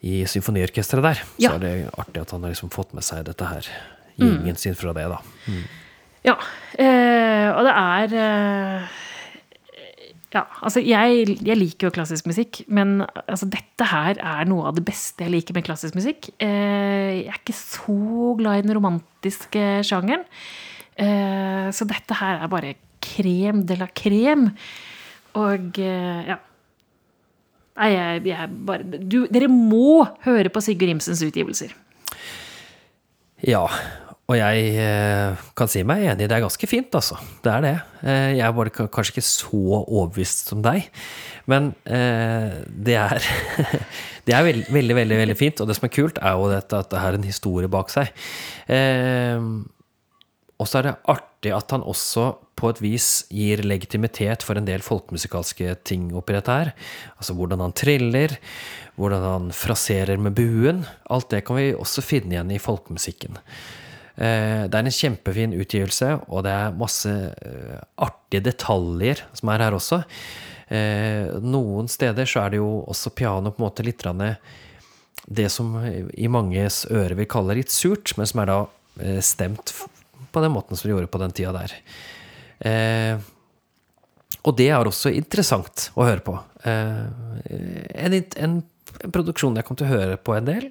i 0.00 0.22
symfoniorkesteret 0.30 1.04
der. 1.04 1.24
Ja. 1.36 1.52
Så 1.52 1.58
er 1.58 1.64
det 1.64 1.74
artig 1.92 2.22
at 2.24 2.32
han 2.32 2.46
har 2.46 2.54
liksom 2.54 2.72
fått 2.72 2.94
med 2.96 3.04
seg 3.04 3.26
dette 3.28 3.48
her. 3.50 3.68
Gjengen 4.16 4.56
mm. 4.56 4.60
sin 4.60 4.76
fra 4.78 4.94
det, 4.96 5.04
da. 5.12 5.20
Mm. 5.50 5.64
Ja. 6.24 6.38
Eh, 6.80 7.48
og 7.52 7.66
det 7.66 7.74
er 7.76 8.14
eh, 8.22 9.00
Ja, 10.34 10.46
altså, 10.64 10.80
jeg, 10.80 11.36
jeg, 11.44 11.58
liker 11.60 11.90
jo 11.90 11.94
klassisk 11.94 12.26
musikk, 12.26 12.62
men 12.66 13.02
altså, 13.26 13.46
dette 13.52 13.86
her 13.90 14.16
er 14.16 14.48
noe 14.48 14.70
av 14.70 14.78
det 14.78 14.86
beste 14.88 15.26
jeg 15.26 15.34
liker 15.34 15.54
med 15.54 15.66
klassisk 15.68 15.98
musikk. 15.98 16.32
Eh, 16.42 17.20
jeg 17.20 17.28
er 17.28 17.42
ikke 17.42 17.58
så 17.58 18.32
glad 18.40 18.62
i 18.62 18.64
den 18.64 18.74
romantiske 18.78 19.68
sjangeren. 19.84 20.24
Eh, 20.96 21.68
så 21.74 21.86
dette 21.90 22.16
her 22.16 22.40
er 22.40 22.50
bare 22.50 22.74
krem 23.04 23.62
de 23.68 23.78
la 23.78 23.88
krem. 23.92 24.48
Og 25.38 25.82
eh, 25.82 26.26
ja. 26.30 26.38
Nei, 27.74 27.90
jeg, 27.90 28.22
jeg 28.30 28.50
bare 28.68 28.86
du, 28.86 29.24
Dere 29.34 29.50
må 29.50 30.04
høre 30.22 30.52
på 30.54 30.62
Sigurd 30.62 30.94
Imsens 30.94 31.24
utgivelser. 31.26 31.74
Ja, 33.44 33.64
og 34.24 34.38
jeg 34.38 34.68
eh, 34.80 35.42
kan 35.58 35.68
si 35.68 35.82
meg 35.84 36.06
enig, 36.06 36.28
det 36.30 36.36
er 36.36 36.44
ganske 36.46 36.68
fint, 36.70 36.94
altså. 36.96 37.18
Det 37.44 37.50
er 37.50 37.64
det. 37.66 37.74
Eh, 38.06 38.30
jeg 38.38 38.46
er 38.46 38.54
bare 38.56 38.72
kanskje 38.72 39.16
ikke 39.16 39.26
så 39.26 39.82
overbevist 39.82 40.48
som 40.52 40.62
deg. 40.64 40.86
Men 41.50 41.74
det 41.84 42.94
er 42.96 43.26
Det 44.24 44.32
er 44.32 44.46
veldig, 44.46 44.94
veldig, 44.96 45.16
veldig, 45.18 45.34
fint. 45.36 45.58
Og 45.60 45.68
det 45.68 45.74
som 45.76 45.84
er 45.84 45.92
kult, 45.92 46.16
er 46.22 46.38
jo 46.38 46.46
at 46.56 46.72
det 46.72 47.02
har 47.02 47.18
en 47.18 47.26
historie 47.26 47.68
bak 47.68 47.90
seg. 47.92 48.14
Og 50.58 50.70
så 50.70 50.78
er 50.78 50.86
det 50.86 50.98
artig 51.10 51.52
at 51.54 51.72
han 51.74 51.82
også 51.82 52.28
på 52.54 52.70
et 52.70 52.80
vis 52.82 53.08
gir 53.34 53.64
legitimitet 53.66 54.44
for 54.46 54.58
en 54.58 54.66
del 54.68 54.84
folkemusikalske 54.86 55.74
ting 55.86 56.08
oppi 56.16 56.36
dette 56.36 56.54
her. 56.54 56.70
Altså 57.18 57.34
hvordan 57.36 57.62
han 57.64 57.74
triller, 57.76 58.36
hvordan 58.94 59.24
han 59.26 59.48
fraserer 59.56 60.20
med 60.22 60.36
buen. 60.38 60.84
Alt 61.10 61.32
det 61.34 61.42
kan 61.48 61.58
vi 61.58 61.72
også 61.74 62.04
finne 62.06 62.36
igjen 62.36 62.54
i 62.54 62.62
folkemusikken. 62.62 63.40
Eh, 64.14 64.64
det 64.70 64.78
er 64.78 64.86
en 64.86 64.94
kjempefin 64.94 65.56
utgivelse, 65.58 66.12
og 66.30 66.44
det 66.46 66.52
er 66.54 66.76
masse 66.78 67.10
eh, 67.10 67.80
artige 68.06 68.44
detaljer 68.46 69.24
som 69.34 69.50
er 69.50 69.64
her 69.66 69.74
også. 69.74 70.04
Eh, 70.70 71.34
noen 71.42 71.90
steder 71.90 72.28
så 72.30 72.44
er 72.44 72.54
det 72.54 72.62
jo 72.62 72.70
også 72.86 73.12
piano 73.18 73.50
på 73.50 73.60
en 73.60 73.66
måte 73.66 73.86
litt 73.86 74.06
det 75.24 75.48
som 75.48 75.78
i 75.82 76.28
manges 76.28 76.84
øre 76.92 77.16
vil 77.16 77.28
kalle 77.30 77.56
litt 77.56 77.72
surt, 77.72 78.12
men 78.18 78.28
som 78.28 78.42
er 78.42 78.50
da 78.50 78.58
stemt 79.24 79.72
på 80.32 80.42
den 80.44 80.54
måten 80.54 80.78
som 80.78 80.88
de 80.88 80.94
gjorde 80.94 81.10
på 81.12 81.20
den 81.22 81.34
tida 81.36 81.52
der. 81.56 81.74
Og 84.44 84.56
det 84.56 84.68
er 84.70 84.88
også 84.88 85.12
interessant 85.12 85.88
å 85.96 86.06
høre 86.06 86.22
på. 86.24 86.36
En, 86.64 88.16
en, 88.16 88.58
en 89.04 89.10
produksjon 89.12 89.56
jeg 89.58 89.66
kom 89.68 89.78
til 89.80 89.88
å 89.88 89.94
høre 89.94 90.20
på 90.20 90.36
en 90.36 90.48
del. 90.48 90.68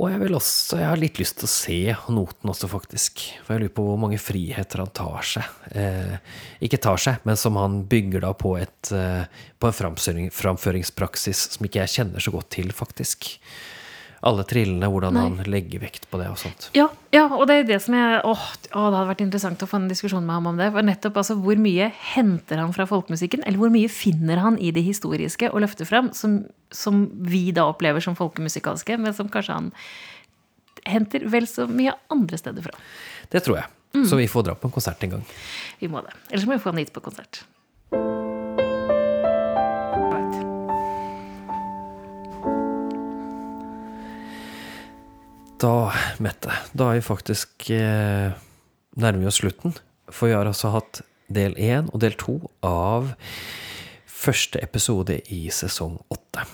Og 0.00 0.08
jeg 0.08 0.20
vil 0.22 0.36
også, 0.38 0.78
jeg 0.80 0.88
har 0.88 1.00
litt 1.00 1.18
lyst 1.20 1.36
til 1.42 1.44
å 1.44 1.52
se 1.52 1.78
noten 2.16 2.48
også, 2.48 2.70
faktisk. 2.72 3.20
For 3.44 3.52
jeg 3.52 3.66
lurer 3.66 3.74
på 3.76 3.84
hvor 3.84 3.98
mange 4.00 4.20
friheter 4.22 4.80
han 4.80 4.92
tar 4.96 5.26
seg. 5.28 5.58
Eh, 5.76 6.14
ikke 6.64 6.80
tar 6.80 7.00
seg, 7.02 7.18
men 7.28 7.36
som 7.36 7.58
han 7.60 7.82
bygger 7.90 8.24
da 8.24 8.30
på, 8.32 8.54
et, 8.56 8.92
eh, 8.96 9.26
på 9.60 9.68
en 9.68 9.76
framføring, 9.76 10.30
framføringspraksis 10.32 11.42
som 11.58 11.68
ikke 11.68 11.82
jeg 11.82 11.94
kjenner 11.98 12.24
så 12.24 12.32
godt 12.32 12.48
til, 12.56 12.72
faktisk 12.72 13.28
alle 14.20 14.44
trillene, 14.44 14.88
hvordan 14.92 15.14
Nei. 15.16 15.22
han 15.24 15.48
legger 15.48 15.80
vekt 15.80 16.04
på 16.12 16.18
det 16.20 16.26
og 16.28 16.36
sånt. 16.42 16.68
Ja, 16.76 16.90
ja, 17.14 17.24
og 17.32 17.46
det 17.48 17.54
er 17.56 17.68
det 17.70 17.78
som 17.80 17.96
jeg 17.96 18.18
åh, 18.28 18.42
åh, 18.52 18.88
det 18.92 18.98
hadde 18.98 19.08
vært 19.08 19.22
interessant 19.24 19.64
å 19.64 19.68
få 19.70 19.80
en 19.80 19.88
diskusjon 19.88 20.26
med 20.26 20.36
ham 20.36 20.50
om 20.50 20.60
det. 20.60 20.68
For 20.74 20.84
nettopp 20.84 21.16
altså, 21.22 21.38
Hvor 21.40 21.60
mye 21.60 21.88
henter 22.12 22.60
han 22.60 22.74
fra 22.76 22.84
folkemusikken, 22.90 23.46
eller 23.48 23.62
hvor 23.62 23.72
mye 23.72 23.88
finner 23.92 24.42
han 24.44 24.60
i 24.60 24.74
det 24.76 24.84
historiske 24.84 25.48
å 25.48 25.64
løfte 25.64 25.88
fram, 25.88 26.12
som, 26.16 26.42
som 26.68 27.06
vi 27.24 27.46
da 27.56 27.64
opplever 27.72 28.04
som 28.04 28.18
folkemusikalske, 28.18 29.00
men 29.00 29.16
som 29.16 29.32
kanskje 29.32 29.56
han 29.56 29.72
henter 30.88 31.24
vel 31.32 31.48
så 31.48 31.64
mye 31.70 31.96
andre 32.12 32.40
steder 32.40 32.68
fra. 32.68 32.76
Det 33.32 33.44
tror 33.46 33.62
jeg. 33.62 33.72
Mm. 33.96 34.04
Så 34.06 34.20
vi 34.20 34.28
får 34.30 34.50
dra 34.50 34.54
på 34.54 34.68
en 34.68 34.76
konsert 34.76 35.00
en 35.04 35.16
gang. 35.16 35.24
Vi 35.80 35.88
må 35.88 36.04
det. 36.04 36.12
Ellers 36.28 36.46
må 36.46 36.58
vi 36.58 36.62
få 36.62 36.74
han 36.74 36.84
hit 36.84 36.92
på 36.92 37.02
konsert. 37.08 37.42
Da, 45.60 45.92
Mette, 46.24 46.54
da 46.72 46.86
er 46.88 47.00
vi 47.00 47.04
faktisk 47.04 47.66
eh, 47.74 48.32
nærmer 48.96 49.20
vi 49.20 49.28
oss 49.28 49.40
slutten. 49.42 49.74
For 50.08 50.30
vi 50.30 50.36
har 50.36 50.48
altså 50.48 50.72
hatt 50.72 51.02
del 51.30 51.52
én 51.60 51.90
og 51.92 52.00
del 52.00 52.16
to 52.18 52.38
av 52.64 53.12
første 54.08 54.62
episode 54.64 55.18
i 55.28 55.42
sesong 55.52 55.98
åtte. 56.08 56.46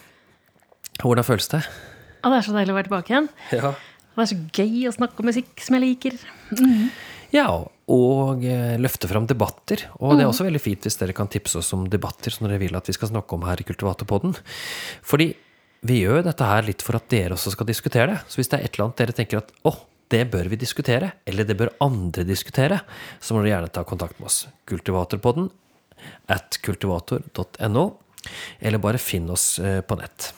Hvordan 1.04 1.26
føles 1.28 1.46
det? 1.54 1.62
Ja, 1.62 2.32
det 2.32 2.40
er 2.40 2.48
så 2.48 2.56
deilig 2.56 2.74
å 2.74 2.78
være 2.80 2.88
tilbake 2.88 3.14
igjen. 3.14 3.30
Ja. 3.54 3.72
Det 4.16 4.24
er 4.24 4.32
så 4.32 4.40
gøy 4.58 4.90
å 4.90 4.96
snakke 4.96 5.22
om 5.22 5.30
musikk 5.30 5.62
som 5.62 5.78
jeg 5.78 5.86
liker. 5.86 6.18
Mm. 6.56 6.90
Ja, 7.34 7.48
og 7.92 8.42
eh, 8.42 8.74
løfte 8.82 9.06
fram 9.10 9.30
debatter. 9.30 9.86
Og 10.00 10.16
det 10.16 10.24
er 10.24 10.26
mm. 10.26 10.34
også 10.34 10.50
veldig 10.50 10.66
fint 10.66 10.86
hvis 10.86 10.98
dere 10.98 11.14
kan 11.14 11.30
tipse 11.30 11.60
oss 11.62 11.70
om 11.78 11.86
debatter 11.90 12.34
som 12.34 12.48
dere 12.48 12.58
vil 12.58 12.74
at 12.74 12.90
vi 12.90 12.96
skal 12.96 13.14
snakke 13.14 13.38
om 13.38 13.46
her 13.46 13.62
i 13.62 13.66
Kultivatorpodden. 13.70 14.34
Fordi 15.06 15.30
vi 15.86 16.00
gjør 16.02 16.24
dette 16.26 16.46
her 16.48 16.64
litt 16.66 16.84
for 16.84 16.98
at 16.98 17.08
dere 17.12 17.36
også 17.36 17.52
skal 17.54 17.68
diskutere 17.68 18.08
det. 18.14 18.18
Så 18.30 18.40
hvis 18.40 18.50
det 18.52 18.58
er 18.58 18.66
et 18.66 18.74
eller 18.74 18.88
annet 18.88 19.02
dere 19.02 19.16
tenker 19.16 19.42
at 19.42 19.52
å, 19.68 19.74
det 20.12 20.22
bør 20.30 20.48
vi 20.52 20.58
diskutere, 20.60 21.12
eller 21.26 21.46
det 21.46 21.56
bør 21.58 21.74
andre 21.84 22.24
diskutere, 22.26 22.80
så 23.20 23.34
må 23.34 23.42
dere 23.42 23.56
gjerne 23.56 23.72
ta 23.74 23.84
kontakt 23.86 24.20
med 24.20 24.30
oss. 24.30 24.44
Kultivatorpodden 24.70 25.50
at 26.30 26.58
kultivator.no, 26.62 27.86
eller 28.60 28.82
bare 28.82 29.00
finn 29.02 29.28
oss 29.32 29.56
eh, 29.58 29.80
på 29.86 29.98
nett. 29.98 30.30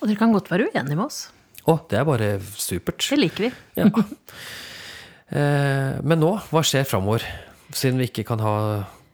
Og 0.00 0.08
dere 0.08 0.18
kan 0.18 0.34
godt 0.34 0.50
være 0.50 0.68
uenige 0.70 0.98
med 0.98 1.06
oss. 1.06 1.24
Å, 1.62 1.78
det 1.90 2.00
er 2.00 2.06
bare 2.08 2.34
supert. 2.58 3.04
Det 3.06 3.20
liker 3.20 3.48
vi. 3.48 3.54
ja. 3.78 3.88
Eh, 5.32 5.94
men 6.04 6.18
nå, 6.20 6.34
hva 6.50 6.60
skjer 6.66 6.84
framover? 6.84 7.24
Siden 7.72 7.96
vi 7.96 8.10
ikke 8.10 8.26
kan 8.28 8.42
ha 8.44 8.56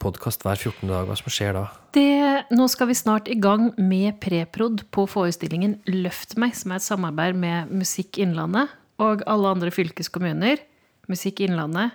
podkast 0.03 0.45
hver 0.47 0.59
14. 0.59 0.87
dag. 0.89 1.09
Hva 1.09 1.17
som 1.19 1.33
skjer 1.33 1.57
da? 1.57 1.65
Det, 1.95 2.49
nå 2.55 2.69
skal 2.71 2.91
vi 2.91 2.97
snart 2.99 3.31
i 3.31 3.37
gang 3.39 3.71
med 3.77 4.19
preprod 4.23 4.85
på 4.95 5.07
forestillingen 5.11 5.79
Løft 5.91 6.37
meg, 6.41 6.55
som 6.59 6.73
er 6.73 6.81
et 6.81 6.87
samarbeid 6.87 7.39
med 7.39 7.73
Musikk 7.75 8.21
Innlandet 8.23 8.73
og 9.03 9.23
alle 9.31 9.53
andre 9.55 9.73
fylkeskommuner. 9.75 10.63
Musikk 11.11 11.43
Innlandet, 11.47 11.95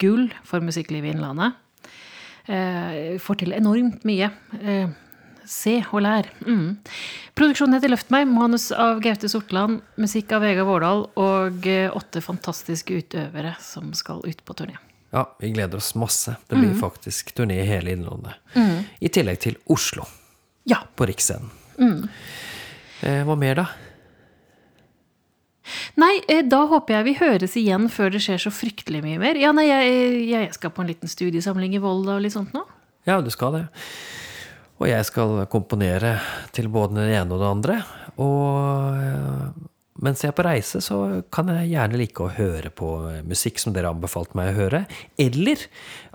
gull 0.00 0.28
for 0.46 0.64
musikklivet 0.64 1.10
i 1.10 1.14
Innlandet. 1.14 1.58
Eh, 2.50 3.16
får 3.22 3.42
til 3.42 3.54
enormt 3.54 4.04
mye. 4.08 4.30
Eh, 4.60 4.90
se 5.50 5.78
og 5.90 6.02
lær. 6.04 6.28
Mm. 6.46 6.78
Produksjonen 7.38 7.76
heter 7.76 7.92
Løft 7.92 8.12
meg, 8.14 8.28
manus 8.30 8.70
av 8.74 9.00
Gaute 9.04 9.30
Sortland, 9.30 9.80
musikk 10.00 10.34
av 10.36 10.44
Vega 10.46 10.66
Vårdal 10.68 11.08
og 11.18 11.66
eh, 11.66 11.90
åtte 11.90 12.22
fantastiske 12.24 13.02
utøvere 13.02 13.56
som 13.62 13.90
skal 13.96 14.22
ut 14.26 14.44
på 14.46 14.56
turné. 14.58 14.78
Ja, 15.12 15.24
vi 15.40 15.50
gleder 15.50 15.80
oss 15.80 15.94
masse. 15.98 16.36
Det 16.46 16.54
blir 16.56 16.74
faktisk 16.78 17.32
turné 17.34 17.56
i 17.62 17.66
hele 17.66 17.90
Innlandet. 17.96 18.36
I 19.00 19.08
tillegg 19.10 19.40
til 19.42 19.56
Oslo, 19.66 20.04
Ja. 20.70 20.76
på 20.96 21.06
Riksscenen. 21.08 21.50
Eh, 23.02 23.24
hva 23.24 23.34
mer, 23.38 23.54
da? 23.54 23.66
Nei, 26.00 26.20
eh, 26.28 26.42
da 26.46 26.64
håper 26.66 26.94
jeg 26.98 27.04
vi 27.06 27.14
høres 27.20 27.54
igjen 27.58 27.88
før 27.92 28.10
det 28.14 28.20
skjer 28.24 28.40
så 28.42 28.50
fryktelig 28.54 29.02
mye 29.04 29.18
mer. 29.22 29.38
Ja, 29.38 29.52
nei, 29.56 29.66
jeg, 29.68 30.14
jeg 30.30 30.54
skal 30.56 30.72
på 30.74 30.82
en 30.84 30.90
liten 30.90 31.10
studiesamling 31.10 31.74
i 31.76 31.82
Volda 31.82 32.16
og 32.16 32.24
litt 32.24 32.34
sånt 32.34 32.54
nå. 32.56 32.64
Ja, 33.08 33.20
du 33.24 33.30
skal 33.32 33.52
det. 33.56 33.64
Og 34.80 34.88
jeg 34.88 35.04
skal 35.08 35.44
komponere 35.52 36.14
til 36.56 36.70
både 36.72 37.02
det 37.04 37.16
ene 37.20 37.36
og 37.36 37.42
det 37.42 37.50
andre. 37.50 37.76
Og 38.20 39.02
eh, 39.04 39.69
mens 40.00 40.22
jeg 40.24 40.32
er 40.32 40.36
på 40.36 40.44
reise, 40.46 40.80
så 40.84 41.22
kan 41.32 41.50
jeg 41.52 41.72
gjerne 41.74 41.98
like 42.00 42.24
å 42.24 42.32
høre 42.32 42.72
på 42.72 42.88
musikk 43.28 43.60
som 43.60 43.74
dere 43.76 43.90
anbefalte 43.92 44.32
anbefalt 44.32 44.38
meg 44.38 44.52
å 44.52 44.58
høre. 44.58 44.80
Eller 45.20 45.66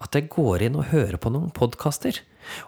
at 0.01 0.15
jeg 0.17 0.29
går 0.33 0.65
inn 0.67 0.79
og 0.79 0.89
hører 0.91 1.19
på 1.21 1.31
noen 1.33 1.53
podkaster. 1.55 2.19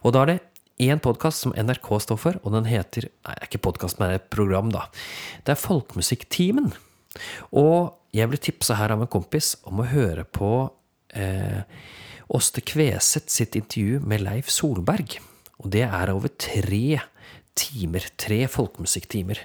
Og 0.04 0.14
da 0.14 0.24
er 0.24 0.32
det 0.32 0.40
én 0.88 1.02
podkast 1.02 1.44
som 1.44 1.56
NRK 1.58 1.90
står 2.06 2.20
for, 2.22 2.40
og 2.44 2.54
den 2.54 2.70
heter 2.70 3.10
Nei, 3.26 3.38
ikke 3.48 3.64
podkast, 3.66 3.98
men 3.98 4.12
det 4.12 4.18
er 4.18 4.22
et 4.22 4.34
program, 4.34 4.70
da. 4.74 4.88
Det 5.44 5.56
er 5.56 5.62
Folkemusikktimen. 5.62 6.72
Og 7.58 7.98
jeg 8.16 8.30
ble 8.30 8.40
tipsa 8.42 8.78
her 8.78 8.94
av 8.94 9.02
en 9.04 9.10
kompis 9.10 9.56
om 9.68 9.82
å 9.82 9.90
høre 9.90 10.24
på 10.24 10.52
eh, 11.18 11.64
Åste 12.28 12.62
Kveseth 12.62 13.32
sitt 13.32 13.56
intervju 13.58 14.02
med 14.06 14.24
Leif 14.26 14.52
Solberg. 14.54 15.18
Og 15.64 15.72
det 15.74 15.86
er 15.88 16.12
over 16.14 16.30
tre 16.30 17.00
timer. 17.58 18.06
Tre 18.20 18.44
folkemusikktimer. 18.52 19.42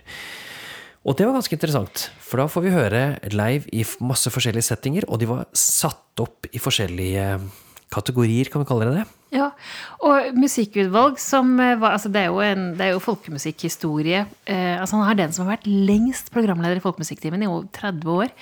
Og 1.02 1.16
det 1.18 1.26
var 1.26 1.34
ganske 1.34 1.56
interessant, 1.56 2.04
for 2.22 2.38
da 2.38 2.46
får 2.50 2.62
vi 2.62 2.74
høre 2.76 3.02
live 3.34 3.66
i 3.74 3.82
masse 4.06 4.30
forskjellige 4.30 4.68
settinger, 4.68 5.06
og 5.10 5.18
de 5.18 5.26
var 5.30 5.48
satt 5.56 6.22
opp 6.22 6.46
i 6.54 6.62
forskjellige 6.62 7.26
kategorier, 7.92 8.48
kan 8.48 8.62
vi 8.62 8.68
kalle 8.68 8.88
det 8.88 9.00
det? 9.00 9.08
Ja, 9.32 9.48
og 10.04 10.36
musikkutvalg 10.36 11.18
som 11.20 11.54
eh, 11.60 11.74
var 11.80 11.96
Altså, 11.96 12.10
det 12.12 12.22
er 12.22 12.28
jo, 12.30 12.40
en, 12.44 12.66
det 12.76 12.86
er 12.86 12.92
jo 12.94 13.02
folkemusikkhistorie. 13.04 14.26
Eh, 14.44 14.76
altså, 14.76 15.00
han 15.00 15.12
er 15.12 15.20
den 15.22 15.34
som 15.34 15.46
har 15.46 15.56
vært 15.56 15.68
lengst 15.68 16.28
programleder 16.34 16.78
i 16.80 16.84
Folkemusikktimen, 16.84 17.44
i 17.44 17.48
over 17.48 17.68
30 17.72 18.12
år. 18.12 18.32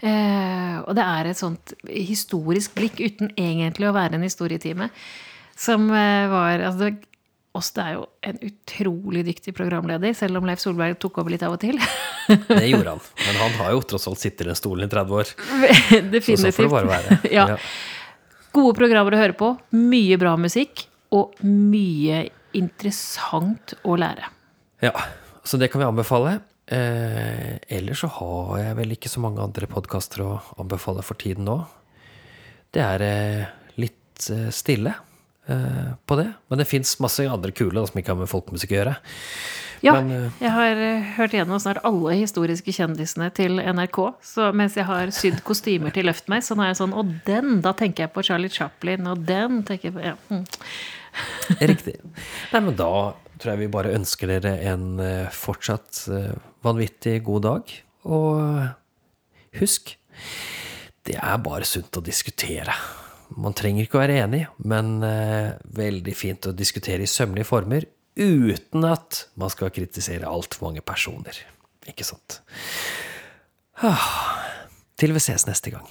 Eh, 0.00 0.76
og 0.80 0.96
det 0.96 1.04
er 1.04 1.28
et 1.28 1.40
sånt 1.40 1.74
historisk 1.84 2.76
blikk, 2.78 3.02
uten 3.04 3.34
egentlig 3.36 3.90
å 3.90 3.96
være 3.96 4.16
en 4.16 4.24
historietime, 4.24 4.88
som 5.60 5.88
eh, 5.92 6.26
var 6.32 6.64
Altså, 6.70 6.94
Åste 7.58 7.82
er 7.82 7.96
jo 7.96 8.02
en 8.22 8.36
utrolig 8.46 9.24
dyktig 9.26 9.52
programleder, 9.56 10.12
selv 10.14 10.38
om 10.38 10.44
Leif 10.46 10.60
Solberg 10.62 10.94
tok 11.02 11.16
over 11.18 11.34
litt 11.34 11.42
av 11.42 11.56
og 11.56 11.62
til. 11.62 11.80
Det 12.46 12.66
gjorde 12.68 12.92
han. 12.94 13.00
Men 13.24 13.40
han 13.40 13.56
har 13.58 13.72
jo 13.74 13.80
tross 13.90 14.06
alt 14.06 14.20
sittet 14.22 14.44
i 14.44 14.50
den 14.52 14.58
stolen 14.58 14.86
i 14.86 14.90
30 14.92 15.16
år. 15.18 15.32
Definitivt. 16.12 16.44
Så 16.44 16.52
så 16.52 16.52
får 16.54 16.68
det 16.68 16.74
bare 16.76 16.92
være. 16.92 17.18
ja. 17.38 17.58
Gode 18.54 18.76
programmer 18.78 19.16
å 19.16 19.18
høre 19.18 19.34
på, 19.38 19.50
mye 19.74 20.20
bra 20.22 20.36
musikk, 20.38 20.86
og 21.10 21.34
mye 21.42 22.22
interessant 22.54 23.74
å 23.82 23.98
lære. 23.98 24.30
Ja, 24.86 24.94
så 25.42 25.58
det 25.58 25.72
kan 25.72 25.82
vi 25.82 25.90
anbefale. 25.90 26.38
Eh, 26.70 27.58
ellers 27.66 28.04
så 28.04 28.12
har 28.14 28.56
jeg 28.62 28.78
vel 28.78 28.94
ikke 28.94 29.10
så 29.10 29.22
mange 29.26 29.42
andre 29.42 29.66
podkaster 29.70 30.22
å 30.22 30.32
anbefale 30.62 31.02
for 31.02 31.18
tiden 31.18 31.50
nå. 31.50 31.58
Det 32.70 32.86
er 32.86 33.02
eh, 33.02 33.46
litt 33.82 34.30
eh, 34.30 34.52
stille 34.54 34.94
på 36.06 36.16
det. 36.20 36.28
Men 36.50 36.60
det 36.60 36.68
fins 36.70 36.92
masse 37.02 37.24
andre 37.26 37.50
kule 37.56 37.74
da, 37.76 37.86
som 37.88 37.98
ikke 38.00 38.14
har 38.14 38.20
med 38.20 38.30
folkemusikk 38.30 38.74
å 38.74 38.78
gjøre. 38.78 38.94
Ja, 39.80 39.94
Men, 39.96 40.10
eh, 40.12 40.32
jeg 40.40 40.52
har 40.52 40.76
eh, 40.76 41.08
hørt 41.16 41.34
gjennom 41.34 41.60
snart 41.60 41.80
alle 41.88 42.12
historiske 42.18 42.72
kjendisene 42.76 43.30
til 43.32 43.56
NRK. 43.60 43.98
Så 44.24 44.50
mens 44.56 44.76
jeg 44.76 44.84
har 44.88 45.12
sydd 45.14 45.40
kostymer 45.46 45.94
til 45.94 46.08
Løft 46.10 46.28
meg, 46.28 46.44
så 46.44 46.56
nå 46.56 46.66
er 46.66 46.74
jeg 46.74 46.80
sånn 46.82 46.96
Og 46.96 47.14
den! 47.24 47.60
Da 47.64 47.72
tenker 47.76 48.04
jeg 48.04 48.12
på 48.12 48.24
Charlie 48.26 48.52
Chaplin, 48.52 49.08
og 49.08 49.24
den 49.28 49.62
tenker 49.68 49.88
jeg 49.88 49.96
på 49.96 50.04
ja. 50.04 50.16
mm. 50.28 50.44
Riktig. 51.72 51.96
Nei, 52.52 52.60
men 52.60 52.76
da 52.76 52.92
tror 53.40 53.54
jeg 53.54 53.62
vi 53.62 53.72
bare 53.72 53.96
ønsker 53.96 54.34
dere 54.34 54.58
en 54.68 55.00
eh, 55.00 55.32
fortsatt 55.32 56.04
eh, 56.12 56.34
vanvittig 56.66 57.16
god 57.24 57.46
dag. 57.48 57.76
Og 58.04 59.56
husk, 59.60 59.94
det 61.08 61.16
er 61.16 61.40
bare 61.40 61.68
sunt 61.68 61.96
å 61.96 62.04
diskutere. 62.04 62.76
Man 63.38 63.54
trenger 63.54 63.86
ikke 63.86 63.98
å 63.98 64.02
være 64.02 64.18
enig, 64.24 64.44
men 64.66 64.98
eh, 65.06 65.54
veldig 65.76 66.14
fint 66.18 66.50
å 66.50 66.54
diskutere 66.56 67.06
i 67.06 67.10
sømmelige 67.10 67.48
former 67.50 67.86
uten 68.18 68.84
at 68.88 69.24
man 69.38 69.52
skal 69.52 69.72
kritisere 69.74 70.28
altfor 70.28 70.66
mange 70.66 70.82
personer. 70.84 71.36
Ikke 71.88 72.04
sant? 72.04 72.40
Ah, 73.80 74.06
til 75.00 75.14
vi 75.16 75.22
ses 75.22 75.46
neste 75.48 75.72
gang. 75.72 75.86